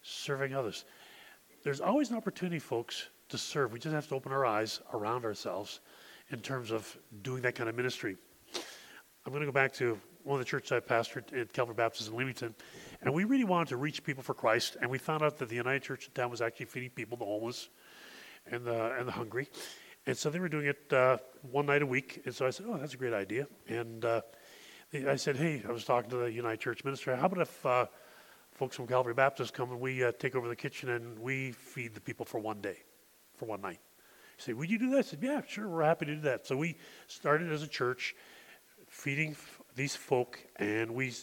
serving 0.01 0.53
others. 0.53 0.85
There's 1.63 1.79
always 1.79 2.09
an 2.11 2.17
opportunity, 2.17 2.59
folks, 2.59 3.07
to 3.29 3.37
serve. 3.37 3.71
We 3.71 3.79
just 3.79 3.95
have 3.95 4.07
to 4.09 4.15
open 4.15 4.33
our 4.33 4.45
eyes 4.45 4.81
around 4.93 5.23
ourselves 5.23 5.79
in 6.29 6.41
terms 6.41 6.71
of 6.71 6.97
doing 7.21 7.41
that 7.43 7.55
kind 7.55 7.69
of 7.69 7.75
ministry. 7.75 8.17
I'm 9.25 9.31
going 9.31 9.39
to 9.39 9.45
go 9.45 9.53
back 9.53 9.71
to 9.75 9.97
one 10.23 10.37
of 10.37 10.45
the 10.45 10.49
churches 10.49 10.73
I 10.73 10.81
pastored 10.81 11.31
at 11.39 11.53
Calvary 11.53 11.75
Baptist 11.75 12.09
in 12.09 12.17
Leamington, 12.17 12.53
and 13.01 13.13
we 13.13 13.23
really 13.23 13.45
wanted 13.45 13.69
to 13.69 13.77
reach 13.77 14.03
people 14.03 14.23
for 14.23 14.33
Christ, 14.33 14.75
and 14.81 14.91
we 14.91 14.97
found 14.97 15.23
out 15.23 15.37
that 15.37 15.47
the 15.47 15.55
United 15.55 15.83
Church 15.83 16.07
in 16.07 16.11
town 16.11 16.29
was 16.29 16.41
actually 16.41 16.65
feeding 16.65 16.89
people, 16.89 17.15
the 17.15 17.23
homeless, 17.23 17.69
and 18.51 18.65
the, 18.65 18.95
and 18.97 19.07
the 19.07 19.13
hungry. 19.13 19.47
And 20.05 20.17
so 20.17 20.29
they 20.29 20.39
were 20.39 20.49
doing 20.49 20.65
it 20.65 20.91
uh, 20.91 21.17
one 21.49 21.67
night 21.67 21.81
a 21.81 21.85
week. 21.85 22.23
And 22.25 22.35
so 22.35 22.45
I 22.45 22.49
said, 22.49 22.65
oh, 22.67 22.77
that's 22.77 22.93
a 22.93 22.97
great 22.97 23.13
idea. 23.13 23.47
And 23.69 24.03
uh, 24.03 24.19
I 24.93 25.15
said, 25.15 25.37
hey, 25.37 25.63
I 25.65 25.71
was 25.71 25.85
talking 25.85 26.09
to 26.09 26.17
the 26.17 26.31
United 26.31 26.59
Church 26.59 26.83
minister. 26.83 27.15
How 27.15 27.27
about 27.27 27.39
if 27.39 27.65
uh, 27.65 27.85
folks 28.53 28.75
from 28.75 28.87
Calvary 28.87 29.13
Baptist 29.13 29.53
come 29.53 29.71
and 29.71 29.79
we 29.79 30.03
uh, 30.03 30.11
take 30.19 30.35
over 30.35 30.47
the 30.47 30.55
kitchen 30.55 30.89
and 30.89 31.17
we 31.19 31.51
feed 31.51 31.93
the 31.93 32.01
people 32.01 32.25
for 32.25 32.39
one 32.39 32.61
day, 32.61 32.77
for 33.35 33.45
one 33.45 33.61
night? 33.61 33.79
He 34.37 34.43
said, 34.43 34.55
would 34.55 34.69
you 34.69 34.79
do 34.79 34.89
that? 34.91 34.99
I 34.99 35.01
said, 35.01 35.19
yeah, 35.21 35.41
sure, 35.47 35.67
we're 35.67 35.83
happy 35.83 36.05
to 36.05 36.15
do 36.15 36.21
that. 36.21 36.45
So 36.45 36.57
we 36.57 36.77
started 37.07 37.51
as 37.51 37.63
a 37.63 37.67
church 37.67 38.15
feeding 38.87 39.31
f- 39.31 39.61
these 39.75 39.95
folk, 39.95 40.39
and 40.57 40.93
we 40.93 41.13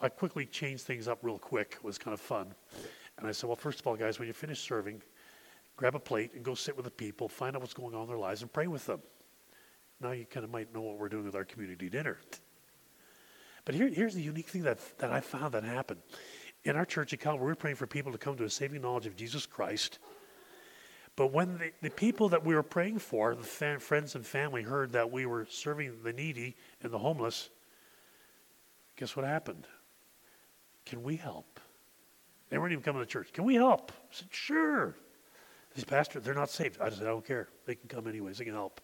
I 0.00 0.08
quickly 0.08 0.44
changed 0.44 0.84
things 0.84 1.08
up 1.08 1.18
real 1.22 1.38
quick. 1.38 1.76
It 1.78 1.84
was 1.84 1.98
kind 1.98 2.12
of 2.12 2.20
fun. 2.20 2.54
And 3.18 3.26
I 3.26 3.32
said, 3.32 3.48
well, 3.48 3.56
first 3.56 3.80
of 3.80 3.86
all, 3.86 3.96
guys, 3.96 4.18
when 4.18 4.28
you 4.28 4.34
finish 4.34 4.60
serving, 4.60 5.02
grab 5.76 5.94
a 5.94 6.00
plate 6.00 6.32
and 6.34 6.44
go 6.44 6.54
sit 6.54 6.76
with 6.76 6.84
the 6.84 6.90
people, 6.90 7.28
find 7.28 7.56
out 7.56 7.62
what's 7.62 7.74
going 7.74 7.94
on 7.94 8.02
in 8.02 8.08
their 8.08 8.18
lives, 8.18 8.42
and 8.42 8.52
pray 8.52 8.66
with 8.66 8.86
them. 8.86 9.00
Now 10.00 10.10
you 10.10 10.26
kind 10.26 10.44
of 10.44 10.50
might 10.50 10.74
know 10.74 10.82
what 10.82 10.98
we're 10.98 11.08
doing 11.08 11.24
with 11.24 11.34
our 11.34 11.44
community 11.44 11.88
dinner. 11.88 12.18
But 13.64 13.74
here, 13.74 13.88
here's 13.88 14.14
the 14.14 14.22
unique 14.22 14.48
thing 14.48 14.62
that, 14.62 14.78
that 14.98 15.10
I 15.10 15.20
found 15.20 15.54
that 15.54 15.64
happened. 15.64 16.00
In 16.64 16.76
our 16.76 16.86
church 16.86 17.12
at 17.12 17.20
Calvary, 17.20 17.48
we're 17.48 17.54
praying 17.54 17.76
for 17.76 17.86
people 17.86 18.12
to 18.12 18.18
come 18.18 18.36
to 18.36 18.44
a 18.44 18.50
saving 18.50 18.80
knowledge 18.80 19.06
of 19.06 19.16
Jesus 19.16 19.44
Christ. 19.44 19.98
But 21.16 21.32
when 21.32 21.58
the, 21.58 21.72
the 21.82 21.90
people 21.90 22.30
that 22.30 22.44
we 22.44 22.54
were 22.54 22.62
praying 22.62 22.98
for, 22.98 23.34
the 23.34 23.42
fan, 23.42 23.78
friends 23.78 24.14
and 24.14 24.26
family, 24.26 24.62
heard 24.62 24.92
that 24.92 25.12
we 25.12 25.26
were 25.26 25.46
serving 25.48 26.02
the 26.02 26.12
needy 26.12 26.56
and 26.82 26.90
the 26.90 26.98
homeless, 26.98 27.50
guess 28.96 29.14
what 29.14 29.26
happened? 29.26 29.66
Can 30.86 31.02
we 31.02 31.16
help? 31.16 31.60
They 32.48 32.58
weren't 32.58 32.72
even 32.72 32.82
coming 32.82 33.02
to 33.02 33.06
church. 33.06 33.32
Can 33.32 33.44
we 33.44 33.54
help? 33.54 33.92
I 33.92 34.06
said, 34.10 34.28
sure. 34.30 34.96
He 35.74 35.80
said, 35.80 35.88
Pastor, 35.88 36.20
they're 36.20 36.34
not 36.34 36.50
saved. 36.50 36.80
I 36.80 36.88
said, 36.88 37.02
I 37.02 37.10
don't 37.10 37.26
care. 37.26 37.48
They 37.66 37.74
can 37.74 37.88
come 37.88 38.08
anyways. 38.08 38.38
They 38.38 38.44
can 38.44 38.54
help. 38.54 38.80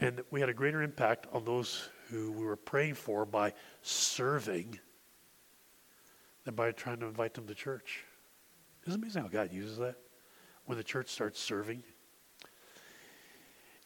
And 0.00 0.22
we 0.30 0.40
had 0.40 0.48
a 0.48 0.54
greater 0.54 0.82
impact 0.82 1.26
on 1.32 1.44
those 1.44 1.88
who 2.10 2.32
we 2.32 2.44
were 2.44 2.56
praying 2.56 2.94
for 2.94 3.24
by 3.24 3.54
serving 3.82 4.78
than 6.46 6.54
by 6.54 6.70
trying 6.70 6.98
to 7.00 7.06
invite 7.06 7.34
them 7.34 7.46
to 7.48 7.54
church. 7.54 8.04
Isn't 8.86 9.02
amazing 9.02 9.22
how 9.22 9.28
God 9.28 9.52
uses 9.52 9.76
that 9.78 9.96
when 10.64 10.78
the 10.78 10.84
church 10.84 11.08
starts 11.08 11.40
serving? 11.40 11.82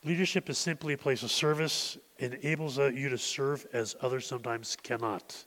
Leadership 0.04 0.48
is 0.48 0.58
simply 0.58 0.92
a 0.92 0.98
place 0.98 1.22
of 1.22 1.30
service, 1.30 1.98
enables 2.18 2.78
uh, 2.78 2.86
you 2.86 3.08
to 3.08 3.18
serve 3.18 3.66
as 3.72 3.96
others 4.02 4.26
sometimes 4.26 4.76
cannot. 4.82 5.44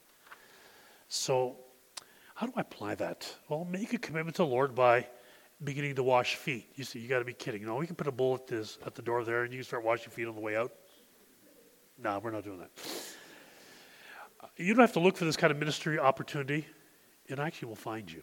So, 1.08 1.56
how 2.34 2.48
do 2.48 2.54
I 2.56 2.62
apply 2.62 2.96
that? 2.96 3.32
Well, 3.48 3.66
make 3.66 3.94
a 3.94 4.00
commitment 4.00 4.36
to 4.38 4.42
the 4.42 4.48
Lord 4.48 4.74
by 4.74 5.08
beginning 5.64 5.96
to 5.96 6.04
wash 6.04 6.36
feet. 6.36 6.72
You 6.76 6.84
see, 6.84 7.00
you 7.00 7.08
got 7.08 7.20
to 7.20 7.26
be 7.26 7.34
kidding. 7.34 7.64
Know, 7.64 7.76
we 7.76 7.86
can 7.86 7.96
put 7.96 8.08
a 8.08 8.12
bowl 8.12 8.36
at, 8.36 8.48
this, 8.48 8.80
at 8.86 8.96
the 8.96 9.04
door 9.04 9.24
there 9.24 9.44
and 9.44 9.54
you 9.54 9.60
can 9.60 9.66
start 9.66 9.84
washing 9.84 10.10
feet 10.10 10.28
on 10.28 10.34
the 10.34 10.42
way 10.42 10.58
out. 10.58 10.74
No, 12.02 12.20
we're 12.20 12.32
not 12.32 12.44
doing 12.44 12.58
that. 12.58 12.72
You 14.58 14.74
don't 14.74 14.82
have 14.82 14.94
to 14.94 15.00
look 15.00 15.16
for 15.16 15.26
this 15.26 15.38
kind 15.38 15.52
of 15.52 15.58
ministry 15.58 16.00
opportunity, 16.00 16.66
it 17.28 17.40
actually 17.40 17.70
will 17.70 17.76
find 17.76 18.12
you. 18.12 18.22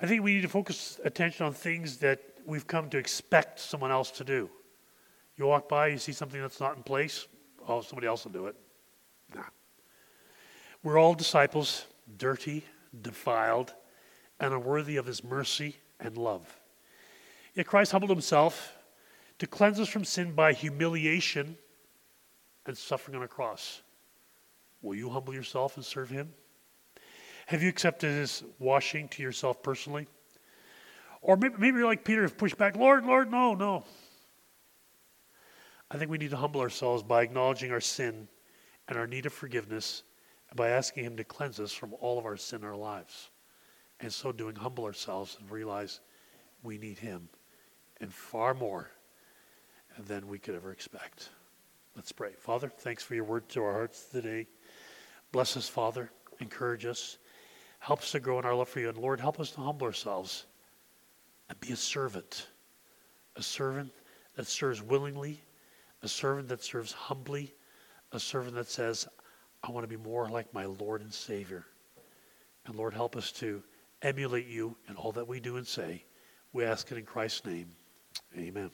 I 0.00 0.06
think 0.06 0.22
we 0.22 0.34
need 0.34 0.42
to 0.42 0.48
focus 0.48 1.00
attention 1.04 1.46
on 1.46 1.52
things 1.52 1.98
that 1.98 2.20
we've 2.46 2.66
come 2.66 2.88
to 2.90 2.98
expect 2.98 3.60
someone 3.60 3.90
else 3.90 4.10
to 4.12 4.24
do. 4.24 4.50
You 5.36 5.46
walk 5.46 5.68
by, 5.68 5.88
you 5.88 5.98
see 5.98 6.12
something 6.12 6.40
that's 6.40 6.60
not 6.60 6.76
in 6.76 6.82
place, 6.82 7.26
oh, 7.68 7.80
somebody 7.80 8.06
else 8.06 8.24
will 8.24 8.32
do 8.32 8.46
it. 8.46 8.56
Nah. 9.34 9.42
We're 10.82 10.98
all 10.98 11.14
disciples, 11.14 11.86
dirty, 12.16 12.64
defiled, 13.02 13.74
and 14.40 14.52
unworthy 14.52 14.96
of 14.96 15.06
his 15.06 15.22
mercy 15.22 15.76
and 16.00 16.16
love. 16.16 16.60
Yet 17.54 17.66
Christ 17.66 17.92
humbled 17.92 18.10
himself 18.10 18.76
to 19.38 19.46
cleanse 19.46 19.78
us 19.78 19.88
from 19.88 20.04
sin 20.04 20.32
by 20.32 20.52
humiliation 20.52 21.56
and 22.66 22.76
suffering 22.76 23.16
on 23.16 23.22
a 23.22 23.28
cross. 23.28 23.82
Will 24.80 24.94
you 24.94 25.10
humble 25.10 25.34
yourself 25.34 25.76
and 25.76 25.84
serve 25.84 26.10
him? 26.10 26.32
Have 27.46 27.62
you 27.62 27.68
accepted 27.68 28.10
his 28.10 28.44
washing 28.58 29.08
to 29.08 29.22
yourself 29.22 29.62
personally? 29.62 30.06
Or 31.20 31.36
maybe, 31.36 31.54
maybe 31.58 31.78
you're 31.78 31.86
like 31.86 32.04
Peter, 32.04 32.28
pushed 32.28 32.58
back, 32.58 32.76
Lord, 32.76 33.04
Lord, 33.04 33.30
no, 33.30 33.54
no. 33.54 33.84
I 35.90 35.98
think 35.98 36.10
we 36.10 36.18
need 36.18 36.30
to 36.30 36.36
humble 36.36 36.60
ourselves 36.60 37.02
by 37.02 37.22
acknowledging 37.22 37.70
our 37.70 37.80
sin 37.80 38.28
and 38.88 38.98
our 38.98 39.06
need 39.06 39.26
of 39.26 39.32
forgiveness 39.32 40.02
and 40.50 40.56
by 40.56 40.70
asking 40.70 41.04
him 41.04 41.16
to 41.16 41.24
cleanse 41.24 41.60
us 41.60 41.72
from 41.72 41.94
all 42.00 42.18
of 42.18 42.24
our 42.24 42.36
sin 42.36 42.62
in 42.62 42.66
our 42.66 42.76
lives. 42.76 43.30
And 44.00 44.12
so 44.12 44.32
doing, 44.32 44.56
humble 44.56 44.84
ourselves 44.84 45.36
and 45.40 45.50
realize 45.50 46.00
we 46.62 46.78
need 46.78 46.98
him 46.98 47.28
and 48.00 48.12
far 48.12 48.54
more 48.54 48.90
than 49.98 50.28
we 50.28 50.38
could 50.38 50.54
ever 50.54 50.72
expect. 50.72 51.28
Let's 51.94 52.10
pray. 52.10 52.32
Father, 52.38 52.68
thanks 52.68 53.02
for 53.02 53.14
your 53.14 53.24
word 53.24 53.48
to 53.50 53.62
our 53.62 53.72
hearts 53.72 54.06
today. 54.06 54.46
Bless 55.30 55.56
us, 55.56 55.68
Father. 55.68 56.10
Encourage 56.40 56.86
us. 56.86 57.18
Help 57.82 57.98
us 57.98 58.12
to 58.12 58.20
grow 58.20 58.38
in 58.38 58.44
our 58.44 58.54
love 58.54 58.68
for 58.68 58.78
you. 58.78 58.88
And 58.88 58.96
Lord, 58.96 59.18
help 59.18 59.40
us 59.40 59.50
to 59.50 59.60
humble 59.60 59.88
ourselves 59.88 60.46
and 61.48 61.58
be 61.58 61.72
a 61.72 61.76
servant. 61.76 62.46
A 63.34 63.42
servant 63.42 63.90
that 64.36 64.46
serves 64.46 64.80
willingly, 64.80 65.42
a 66.00 66.06
servant 66.06 66.46
that 66.48 66.62
serves 66.62 66.92
humbly, 66.92 67.52
a 68.12 68.20
servant 68.20 68.54
that 68.54 68.70
says, 68.70 69.08
I 69.64 69.72
want 69.72 69.82
to 69.82 69.88
be 69.88 70.00
more 70.00 70.28
like 70.28 70.54
my 70.54 70.64
Lord 70.64 71.00
and 71.00 71.12
Savior. 71.12 71.64
And 72.66 72.76
Lord, 72.76 72.94
help 72.94 73.16
us 73.16 73.32
to 73.32 73.64
emulate 74.00 74.46
you 74.46 74.76
in 74.88 74.94
all 74.94 75.10
that 75.10 75.26
we 75.26 75.40
do 75.40 75.56
and 75.56 75.66
say. 75.66 76.04
We 76.52 76.64
ask 76.64 76.92
it 76.92 76.98
in 76.98 77.04
Christ's 77.04 77.44
name. 77.44 77.72
Amen. 78.38 78.70